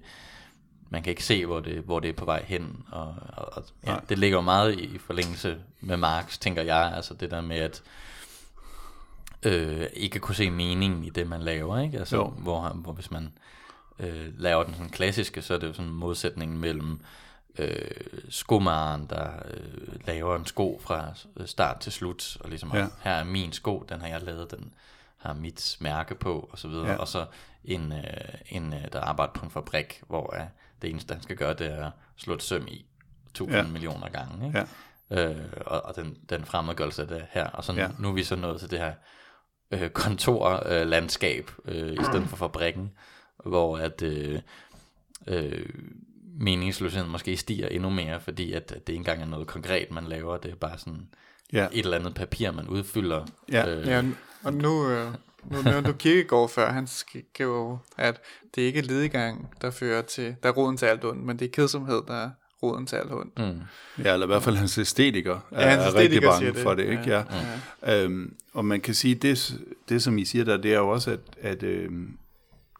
[0.89, 3.63] man kan ikke se, hvor det, hvor det er på vej hen, og, og, og
[3.85, 4.01] ja, Nej.
[4.09, 7.83] det ligger jo meget i, forlængelse med Marx, tænker jeg, altså det der med, at
[9.43, 11.97] øh, ikke kunne se meningen i det, man laver, ikke?
[11.99, 12.27] Altså, Jo.
[12.27, 13.33] hvor, hvor hvis man
[13.99, 16.99] øh, laver den sådan klassiske, så er det jo sådan modsætningen mellem
[17.57, 17.77] øh,
[18.29, 21.13] skomaren, der øh, laver en sko fra
[21.45, 22.87] start til slut, og ligesom, ja.
[23.03, 24.73] her er min sko, den har jeg lavet, den
[25.25, 26.95] har mit mærke på, og så videre, Ja.
[26.95, 27.25] og så
[27.63, 27.99] en, øh,
[28.49, 30.41] en øh, der arbejder på en fabrik, hvor øh,
[30.81, 32.85] det eneste, han skal gøre, det er at slå et søm i
[33.33, 33.67] tusind Ja.
[33.67, 34.65] millioner gange, ikke?
[35.09, 35.29] Ja.
[35.29, 37.87] Øh, og, og den, den fremmedgørelse af det her, og så Ja.
[37.99, 38.93] nu er vi så nået til det her
[39.71, 42.91] øh, kontorlandskab øh, øh, i stedet for fabrikken,
[43.45, 44.39] hvor at øh,
[45.27, 45.69] øh,
[46.39, 50.03] meningsløsheden måske stiger endnu mere, fordi at, at det ikke engang er noget konkret, man
[50.05, 51.09] laver, det er bare sådan
[51.53, 51.67] Ja.
[51.71, 53.25] et eller andet papir, man udfylder.
[53.51, 53.67] Ja.
[53.69, 54.03] Øh, Ja,
[54.45, 55.07] og nu, øh,
[55.51, 58.21] nu nævnte du Kierkegaard før, han skrev jo, at
[58.55, 61.45] det er ikke ledegang, der fører til, der er roden til alt ondt, men det
[61.45, 62.29] er kedsomhed, der er
[62.63, 63.39] roden til alt ondt.
[63.39, 63.61] Mm.
[64.03, 66.57] Ja, eller i hvert fald hans æstetiker er, Ja, hans er rigtig æstetiker bange det.
[66.57, 67.03] for det, ikke?
[67.07, 67.23] Ja.
[67.83, 68.03] Ja.
[68.03, 71.11] Øhm, og man kan sige, det, det som I siger der, det er jo også,
[71.11, 72.17] at, at øhm,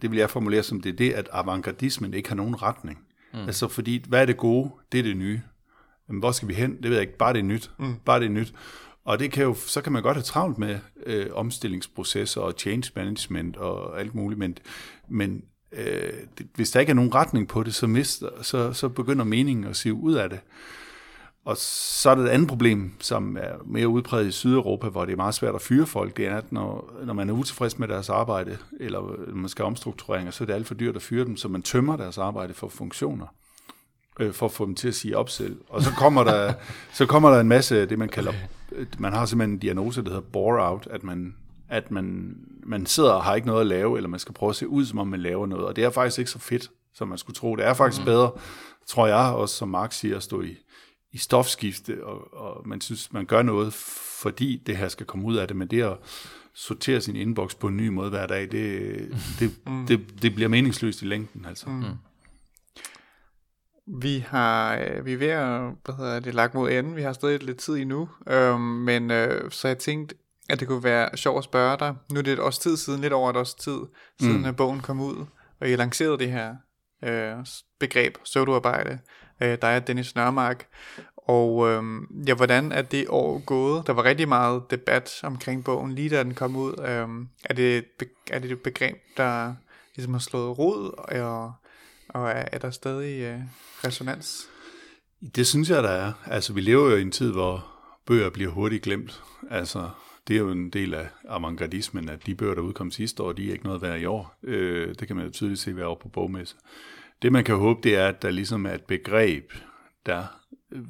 [0.01, 2.99] det vil jeg formulere som det, er det at avantgardismen ikke har nogen retning.
[3.33, 3.39] Mm.
[3.39, 4.71] Altså fordi, hvad er det gode?
[4.91, 5.41] Det er det nye.
[6.09, 6.75] Jamen, hvor skal vi hen?
[6.75, 7.17] Det ved jeg ikke.
[7.17, 7.71] Bare det er nyt.
[7.79, 7.95] Mm.
[8.05, 8.53] Bare det er nyt.
[9.05, 12.91] Og det kan jo, så kan man godt have travlt med øh, omstillingsprocesser og change
[12.95, 14.57] management og alt muligt, men,
[15.09, 18.89] men øh, det, hvis der ikke er nogen retning på det, så, mister, så, så
[18.89, 20.39] begynder meningen at sive ud af det.
[21.45, 25.11] Og så er der et andet problem, som er mere udpræget i Sydeuropa, hvor det
[25.11, 26.17] er meget svært at fyre folk.
[26.17, 29.67] Det er, at når, når man er utilfreds med deres arbejde, eller man skal have
[29.67, 32.53] omstruktureringer, så er det alt for dyrt at fyre dem, så man tømmer deres arbejde
[32.53, 33.27] for funktioner
[34.19, 35.57] øh, for at få dem til at sige op selv.
[35.69, 36.53] Og så kommer der,
[36.93, 38.33] så kommer der en masse af det, man kalder,
[38.99, 41.35] man har simpelthen en diagnose, der hedder bore out, at man,
[41.69, 44.55] at man, man sidder og har ikke noget at lave, eller man skal prøve at
[44.55, 45.65] se ud, som om man laver noget.
[45.65, 47.55] Og det er faktisk ikke så fedt, som man skulle tro.
[47.55, 48.05] Det er faktisk mm.
[48.05, 48.31] bedre,
[48.87, 50.57] tror jeg, også som Marx siger, at stå i,
[51.11, 53.73] i stofskifte, og, og man synes, man gør noget,
[54.21, 55.97] fordi det her skal komme ud af det, men det at
[56.53, 58.97] sortere sin inbox på en ny måde hver dag, det,
[59.39, 59.85] det, mm.
[59.87, 61.45] det, det bliver meningsløst i længden.
[61.45, 61.69] Altså.
[61.69, 61.83] Mm.
[63.87, 66.95] Vi har, øh, vi er ved at, hvad hedder det, lagt mod enden.
[66.95, 68.09] Vi har stadig lidt tid endnu.
[68.27, 70.15] Øhm, men øh, så jeg tænkte,
[70.49, 71.95] at det kunne være sjovt at spørge dig.
[72.11, 73.79] Nu er det et års tid siden, lidt over et års tid,
[74.19, 74.55] siden mm.
[74.55, 75.25] bogen kom ud,
[75.59, 76.55] og I lancerede det her
[77.03, 77.45] øh,
[77.79, 78.99] begreb, pseudoarbejde.
[79.41, 80.67] Øh, der er Dennis Nørmark.
[81.17, 81.83] Og øh,
[82.27, 83.87] ja, hvordan er det år gået?
[83.87, 86.73] Der var rigtig meget debat omkring bogen, lige da den kom ud.
[86.79, 87.85] Øh, er, det,
[88.31, 89.53] er det et begreb, der
[89.95, 91.53] ligesom har slået rod, og,
[92.15, 93.39] og er, er der stadig øh,
[93.83, 94.49] resonans?
[95.35, 96.13] Det synes jeg, der er.
[96.25, 97.67] Altså, vi lever jo i en tid, hvor
[98.05, 99.23] bøger bliver hurtigt glemt.
[99.49, 99.89] Altså,
[100.27, 103.47] det er jo en del af avantgardismen, at de bøger, der udkom sidste år, de
[103.47, 104.39] er ikke noget værd i år.
[104.43, 106.55] Øh, det kan man jo tydeligt se ved år på bogmesse.
[107.21, 109.53] Det, man kan håbe, det er, at der ligesom er et begreb,
[110.05, 110.23] der
[110.71, 110.85] øh,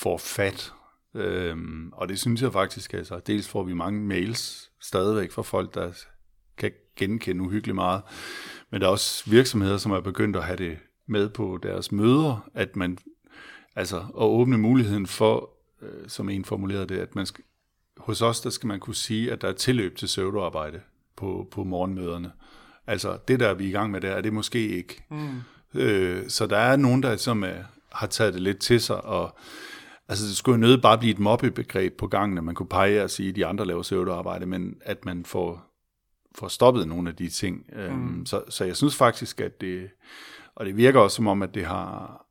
[0.00, 0.72] får fat.
[1.14, 5.74] Øhm, og det synes jeg faktisk, altså, dels får vi mange mails stadigvæk fra folk,
[5.74, 5.92] der
[6.58, 8.02] kan genkende uhyggeligt meget,
[8.70, 12.48] men der er også virksomheder, som er begyndt at have det med på deres møder,
[12.54, 12.98] at man
[13.76, 15.50] altså at åbne muligheden for,
[15.82, 17.44] øh, som en formulerede det, at man skal,
[17.96, 20.80] hos os, der skal man kunne sige, at der er tilløb til pseudoarbejde
[21.16, 22.32] på, på morgenmøderne.
[22.86, 25.04] Altså det, der er vi i gang med der, er det måske ikke.
[25.10, 25.40] Mm.
[25.74, 27.62] Øh, så der er nogen, der som er,
[27.92, 29.36] har taget det lidt til sig, og
[30.08, 33.04] altså det skulle jo nødt bare blive et mobbebegreb på gangen, at man kunne pege
[33.04, 35.69] og sige, at de andre laver pseudoarbejde, men at man får,
[36.34, 37.64] får stoppet nogle af de ting.
[37.90, 38.26] Mm.
[38.26, 39.90] Så, så jeg synes faktisk, at det,
[40.54, 42.26] og det virker også som om, at det har,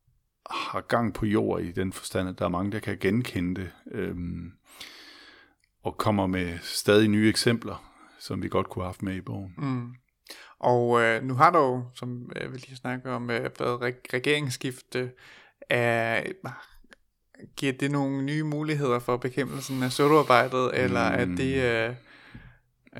[0.51, 3.71] har gang på jord i den forstand, at der er mange, der kan genkende det,
[3.91, 4.51] øhm,
[5.83, 9.53] og kommer med stadig nye eksempler, som vi godt kunne have haft med i bogen.
[9.57, 9.93] Mm.
[10.59, 14.13] Og øh, nu har der jo, som øh, vi lige snakker om, øh, været re-
[14.13, 15.11] regeringsskifte.
[15.69, 16.23] Er,
[17.57, 21.89] giver det nogle nye muligheder for bekæmpelsen af pseudoarbejdet, eller er det...
[21.89, 21.95] Øh,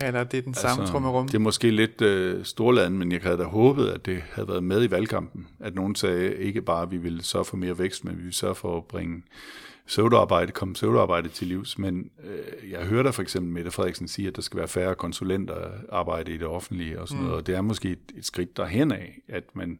[0.01, 1.27] eller er det den samme altså, trummerum?
[1.27, 4.63] Det er måske lidt øh, storland, men jeg havde da håbet, at det havde været
[4.63, 5.47] med i valgkampen.
[5.59, 8.33] At nogen sagde ikke bare, at vi ville sørge for mere vækst, men vi ville
[8.33, 9.23] sørge for at bringe
[9.87, 11.77] pseudoarbejde, komme pseudoarbejde til livs.
[11.77, 15.55] Men øh, jeg hørte for eksempel Mette Frederiksen sige, at der skal være færre konsulenter
[15.91, 17.25] arbejde i det offentlige og sådan mm.
[17.25, 17.41] noget.
[17.41, 19.79] Og det er måske et, et skridt derhen af, at man,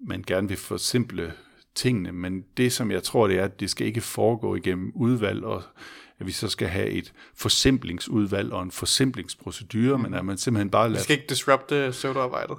[0.00, 1.32] man gerne vil forsimple
[1.74, 2.12] tingene.
[2.12, 5.62] Men det, som jeg tror, det er, at det skal ikke foregå igennem udvalg og
[6.22, 10.02] at vi så skal have et forsimplingsudvalg og en forsimplingsprocedure, mm.
[10.02, 11.00] men at man simpelthen bare lader...
[11.00, 12.56] Vi skal ikke disrupte pseudoarbejdet.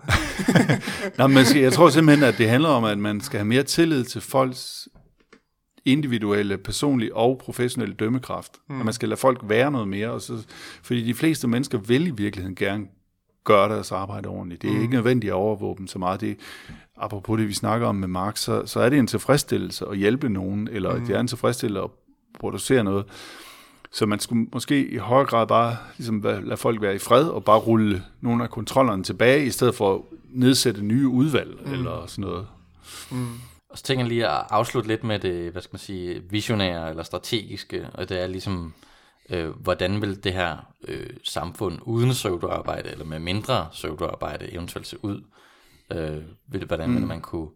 [1.17, 4.03] Nej, men jeg tror simpelthen, at det handler om, at man skal have mere tillid
[4.03, 4.87] til folks
[5.85, 8.51] individuelle, personlige og professionelle dømmekraft.
[8.69, 8.79] Mm.
[8.79, 10.09] At man skal lade folk være noget mere.
[10.09, 10.45] Og så,
[10.83, 12.85] fordi de fleste mennesker vil i virkeligheden gerne
[13.43, 14.61] gøre deres arbejde ordentligt.
[14.61, 14.81] Det er mm.
[14.81, 16.21] ikke nødvendigt at overvåge dem så meget.
[16.21, 16.37] Det,
[16.97, 20.29] apropos det, vi snakker om med Marx, så, så er det en tilfredsstillelse at hjælpe
[20.29, 21.05] nogen, eller mm.
[21.05, 21.89] det er en tilfredsstillelse at
[22.39, 23.05] producere noget.
[23.93, 27.43] Så man skulle måske i højere grad bare ligesom lade folk være i fred, og
[27.43, 31.73] bare rulle nogle af kontrollerne tilbage, i stedet for at nedsætte nye udvalg, mm.
[31.73, 32.47] eller sådan noget.
[33.11, 33.27] Mm.
[33.69, 36.89] Og så tænker jeg lige at afslutte lidt med det, hvad skal man sige, visionære
[36.89, 38.73] eller strategiske, og det er ligesom,
[39.29, 45.05] øh, hvordan vil det her øh, samfund uden pseudoarbejde, eller med mindre pseudoarbejde eventuelt se
[45.05, 45.23] ud?
[45.93, 46.17] Øh,
[46.67, 46.95] hvordan mm.
[46.95, 47.49] vil man kunne,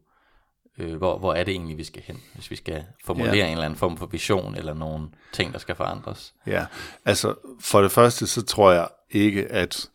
[0.78, 3.46] øh, hvor, hvor er det egentlig, vi skal hen, hvis vi skal formulere ja.
[3.46, 6.34] en eller anden form for vision, eller nogle ting, der skal forandres?
[6.48, 6.66] Ja,
[7.06, 9.90] altså for det første, så tror jeg ikke, at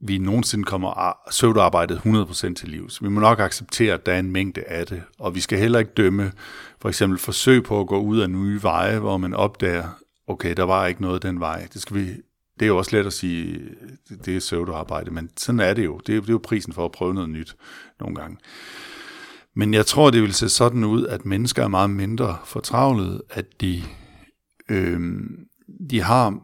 [0.00, 3.02] vi nogensinde kommer pseudoarbejdet 100% til livs.
[3.02, 5.78] Vi må nok acceptere, at der er en mængde af det, og vi skal heller
[5.78, 6.32] ikke dømme
[6.80, 9.88] for eksempel forsøg på at gå ud af nye veje, hvor man opdager,
[10.26, 11.68] okay, der var ikke noget den vej.
[11.72, 12.06] Det, skal vi,
[12.60, 13.60] det er jo også let at sige,
[14.24, 16.00] det er pseudoarbejde, men sådan er det jo.
[16.06, 17.56] Det er, det er jo prisen for at prøve noget nyt
[18.00, 18.36] nogle gange.
[19.58, 23.60] Men jeg tror, det vil se sådan ud, at mennesker er meget mindre fortravlet, at
[23.60, 23.82] de,
[24.68, 25.00] øh,
[25.90, 26.40] de har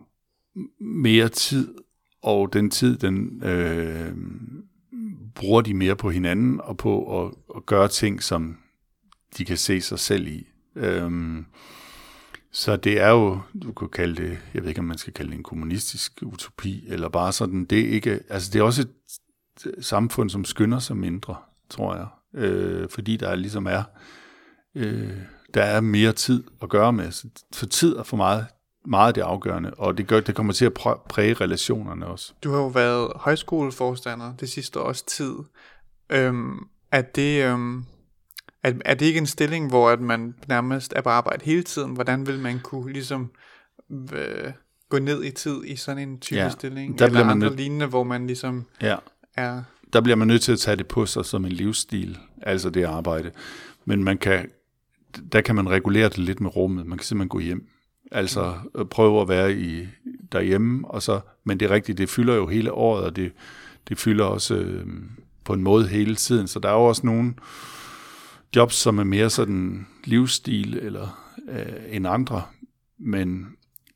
[0.80, 1.74] mere tid
[2.22, 4.16] og den tid, den øh,
[5.34, 8.56] bruger de mere på hinanden og på at, at gøre ting, som
[9.38, 10.46] de kan se sig selv i.
[10.76, 11.46] Øhm,
[12.52, 15.30] så det er jo, du kan kalde det, jeg ved ikke, om man skal kalde
[15.30, 19.84] det en kommunistisk utopi, eller bare sådan, det er ikke, altså det er også et
[19.84, 21.36] samfund, som skynder sig mindre,
[21.70, 23.82] tror jeg, øh, fordi der ligesom er,
[24.74, 25.10] øh,
[25.54, 28.46] der er mere tid at gøre med, for tid er for meget
[28.86, 30.74] meget det afgørende, og det, gør, det kommer til at
[31.08, 32.32] præge relationerne også.
[32.44, 35.34] Du har jo været højskoleforstander det sidste års tid.
[36.10, 36.58] Øhm,
[36.92, 37.84] er, det, øhm,
[38.62, 41.94] er, er det ikke en stilling, hvor at man nærmest er på arbejde hele tiden?
[41.94, 43.30] Hvordan vil man kunne ligesom
[44.12, 44.52] øh,
[44.88, 46.98] gå ned i tid i sådan en type ja, stilling?
[46.98, 47.56] Der Eller andre nød...
[47.56, 48.96] lignende, hvor man ligesom ja.
[49.36, 49.62] er...
[49.92, 52.84] Der bliver man nødt til at tage det på sig som en livsstil, altså det
[52.84, 53.30] arbejde.
[53.84, 54.48] Men man kan,
[55.32, 56.86] der kan man regulere det lidt med rummet.
[56.86, 57.68] Man kan simpelthen gå hjem
[58.12, 59.88] Altså øh, prøve at være i
[60.32, 63.32] derhjemme, og så, men det er rigtigt, det fylder jo hele året, og det,
[63.88, 64.86] det fylder også øh,
[65.44, 66.46] på en måde hele tiden.
[66.46, 67.34] Så der er jo også nogle
[68.56, 72.42] jobs, som er mere sådan livsstil eller øh, end andre,
[72.98, 73.46] men,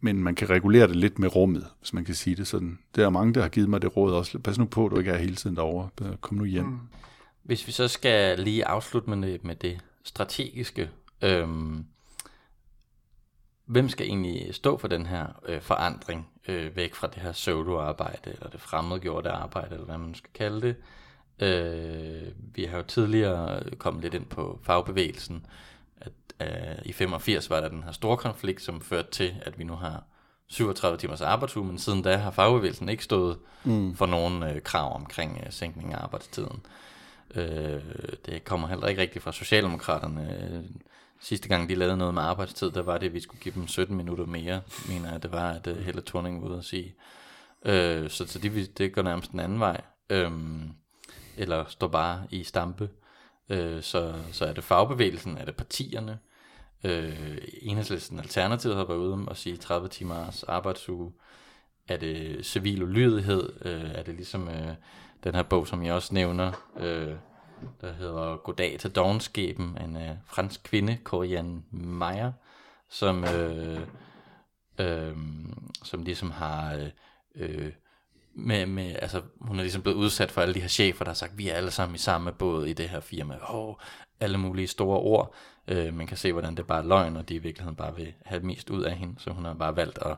[0.00, 2.78] men man kan regulere det lidt med rummet, hvis man kan sige det sådan.
[2.94, 4.38] Der er mange, der har givet mig det råd også.
[4.38, 6.16] Pas nu på, at du ikke er hele tiden derovre.
[6.20, 6.64] Kom nu hjem.
[6.64, 6.78] Mm.
[7.42, 10.90] Hvis vi så skal lige afslutte med det, med det strategiske,
[11.22, 11.84] øhm,
[13.66, 18.30] hvem skal egentlig stå for den her øh, forandring øh, væk fra det her solo-arbejde,
[18.30, 20.76] eller det fremmedgjorte arbejde, eller hvad man skal kalde det.
[21.40, 25.46] Øh, vi har jo tidligere kommet lidt ind på fagbevægelsen,
[26.42, 29.74] øh, i 85 var der den her store konflikt, som førte til, at vi nu
[29.74, 30.04] har
[30.46, 33.96] 37 timers arbejdsuge, men siden da har fagbevægelsen ikke stået mm.
[33.96, 36.66] for nogen øh, krav omkring øh, sænkning af arbejdstiden.
[37.34, 37.82] Øh,
[38.26, 40.64] det kommer heller ikke rigtigt fra Socialdemokraterne.
[41.20, 43.66] Sidste gang de lavede noget med arbejdstid, der var det, at vi skulle give dem
[43.66, 46.94] 17 minutter mere, mener jeg, det var, at uh, Helle Thorning var ude at sige.
[47.64, 49.80] Øh, så så det, det går nærmest den anden vej.
[50.10, 50.30] Øh,
[51.36, 52.84] eller står bare i stampe.
[52.84, 53.05] Øh,
[53.48, 56.18] øh, så, så er det fagbevægelsen, er det partierne.
[56.84, 61.12] Øh, Enhedslisten Alternativet har været ude og sige 30 timers arbejdsuge.
[61.88, 63.52] Er det civil ulydighed?
[63.64, 64.74] Øh, er det ligesom øh,
[65.24, 67.14] den her bog, som jeg også nævner, øh,
[67.80, 72.32] der hedder Goddag til Dogenskaben, en øh, fransk kvinde, Corianne Meyer,
[72.88, 73.80] som, øh,
[74.78, 75.16] øh,
[75.84, 76.74] som ligesom har...
[76.74, 76.90] Øh,
[77.34, 77.72] øh,
[78.36, 81.14] med, med, altså, hun er ligesom blevet udsat for alle de her chefer, der har
[81.14, 83.38] sagt, vi er alle sammen i samme båd i det her firma.
[83.48, 83.74] Oh,
[84.20, 85.34] alle mulige store ord.
[85.68, 88.12] Øh, man kan se, hvordan det bare er løgn, og de i virkeligheden bare vil
[88.24, 89.14] have mest ud af hende.
[89.18, 90.16] Så hun har bare valgt at,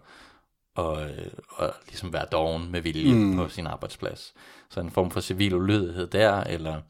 [0.74, 3.36] og, øh, og ligesom være doven med vilje mm.
[3.36, 4.34] på sin arbejdsplads.
[4.70, 6.80] Så en form for civil ulydighed der, eller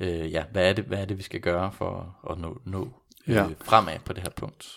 [0.00, 2.88] øh, ja, hvad er, det, hvad er det, vi skal gøre for at nå, nå
[3.28, 3.46] øh, ja.
[3.64, 4.76] fremad på det her punkt?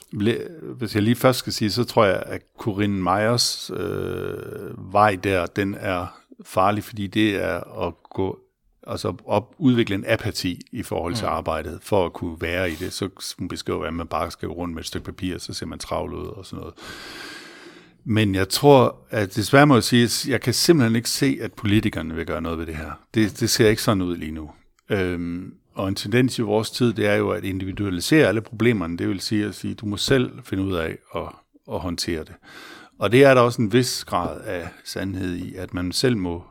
[0.77, 5.45] Hvis jeg lige først skal sige, så tror jeg, at Corinne Meyers øh, vej der,
[5.45, 8.39] den er farlig, fordi det er at gå
[8.87, 11.33] altså op, udvikle en apati i forhold til mm.
[11.33, 12.93] arbejdet, for at kunne være i det.
[12.93, 15.65] Så hun beskriver, at man bare skal gå rundt med et stykke papir, så ser
[15.65, 16.73] man travlt ud og sådan noget.
[18.03, 21.53] Men jeg tror, at desværre må jeg sige, at jeg kan simpelthen ikke se, at
[21.53, 22.91] politikerne vil gøre noget ved det her.
[23.13, 24.51] Det, det ser ikke sådan ud lige nu.
[24.89, 28.97] Øhm, og en tendens i vores tid, det er jo at individualisere alle problemerne.
[28.97, 31.21] Det vil sige at sige, du må selv finde ud af at,
[31.71, 32.33] at håndtere det.
[32.99, 36.43] Og det er der også en vis grad af sandhed i, at man selv må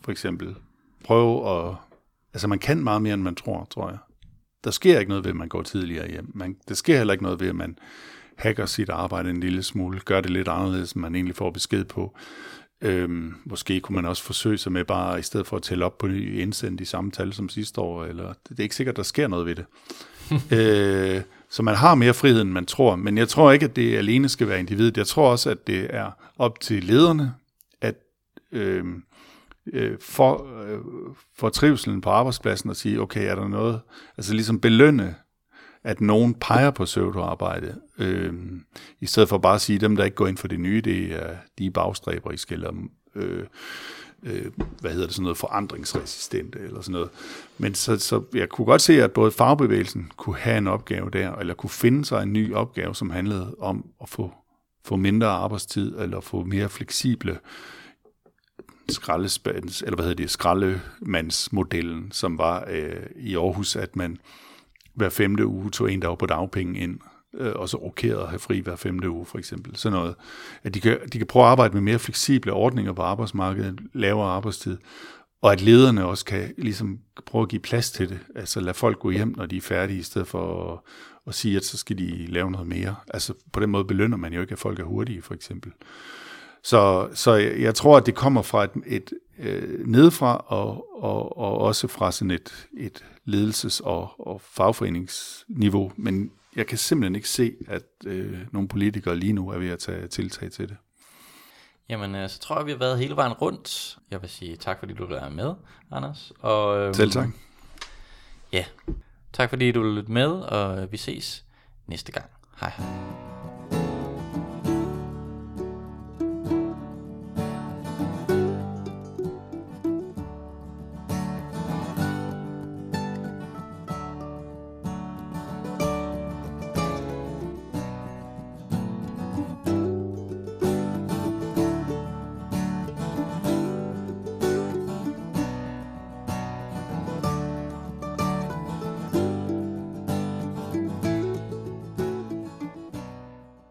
[0.00, 0.54] for eksempel
[1.04, 1.74] prøve at...
[2.34, 3.98] Altså man kan meget mere, end man tror, tror jeg.
[4.64, 6.30] der sker ikke noget ved, at man går tidligere hjem.
[6.34, 7.78] Man, der sker heller ikke noget ved, at man
[8.36, 11.84] hacker sit arbejde en lille smule, gør det lidt anderledes, end man egentlig får besked
[11.84, 12.16] på.
[12.82, 15.98] Øhm, måske kunne man også forsøge sig med bare, i stedet for at tælle op
[15.98, 19.02] på ny indsendt i samme tal som sidste år, eller det er ikke sikkert, der
[19.02, 19.64] sker noget ved det.
[20.58, 23.96] øh, så man har mere frihed, end man tror, men jeg tror ikke, at det
[23.96, 24.96] alene skal være individet.
[24.96, 27.34] Jeg tror også, at det er op til lederne,
[27.80, 27.94] at
[28.52, 28.84] øh,
[29.72, 30.78] øh, for, øh,
[31.36, 33.80] for trivselen på arbejdspladsen at sige, okay, er der noget,
[34.16, 35.14] altså ligesom belønne
[35.84, 38.32] at nogen peger på pseudoarbejde, øh,
[39.00, 40.80] i stedet for bare at sige, at dem, der ikke går ind for det nye,
[40.80, 42.72] det er, de i bagstræberiske, eller
[43.14, 43.44] øh,
[44.22, 44.46] øh,
[44.80, 47.10] hvad hedder det, sådan noget forandringsresistente, eller sådan noget.
[47.58, 51.34] Men så, så jeg kunne godt se, at både fagbevægelsen kunne have en opgave der,
[51.34, 54.32] eller kunne finde sig en ny opgave, som handlede om at få,
[54.84, 57.38] få mindre arbejdstid, eller få mere fleksible
[58.88, 64.18] skraldespands, eller hvad hedder det, skraldemandsmodellen, som var øh, i Aarhus, at man
[64.94, 66.98] hver femte uge tog en, der var på dagpenge ind,
[67.34, 69.76] øh, og så rokerede at have fri hver femte uge, for eksempel.
[69.76, 70.14] Sådan noget.
[70.62, 74.30] At de kan, de kan prøve at arbejde med mere fleksible ordninger på arbejdsmarkedet, lavere
[74.30, 74.78] arbejdstid,
[75.42, 78.18] og at lederne også kan ligesom prøve at give plads til det.
[78.34, 80.78] Altså lade folk gå hjem, når de er færdige, i stedet for at,
[81.26, 82.94] at sige, at så skal de lave noget mere.
[83.14, 85.72] Altså på den måde belønner man jo ikke, at folk er hurtige, for eksempel.
[86.62, 91.58] Så, så jeg tror, at det kommer fra et, et øh, nedefra, og, og, og
[91.58, 97.52] også fra sådan et, et ledelses- og, og fagforeningsniveau, men jeg kan simpelthen ikke se,
[97.68, 100.76] at øh, nogle politikere lige nu er ved at tage tiltag til det.
[101.88, 103.98] Jamen, øh, så tror jeg, vi har været hele vejen rundt.
[104.10, 105.54] Jeg vil sige tak, fordi du er med,
[105.92, 106.32] Anders.
[106.40, 107.28] Og, øhm, Selv tak.
[108.52, 108.64] Ja,
[109.32, 111.44] tak fordi du lyttede med, og vi ses
[111.86, 112.26] næste gang.
[112.60, 113.29] Hej hej.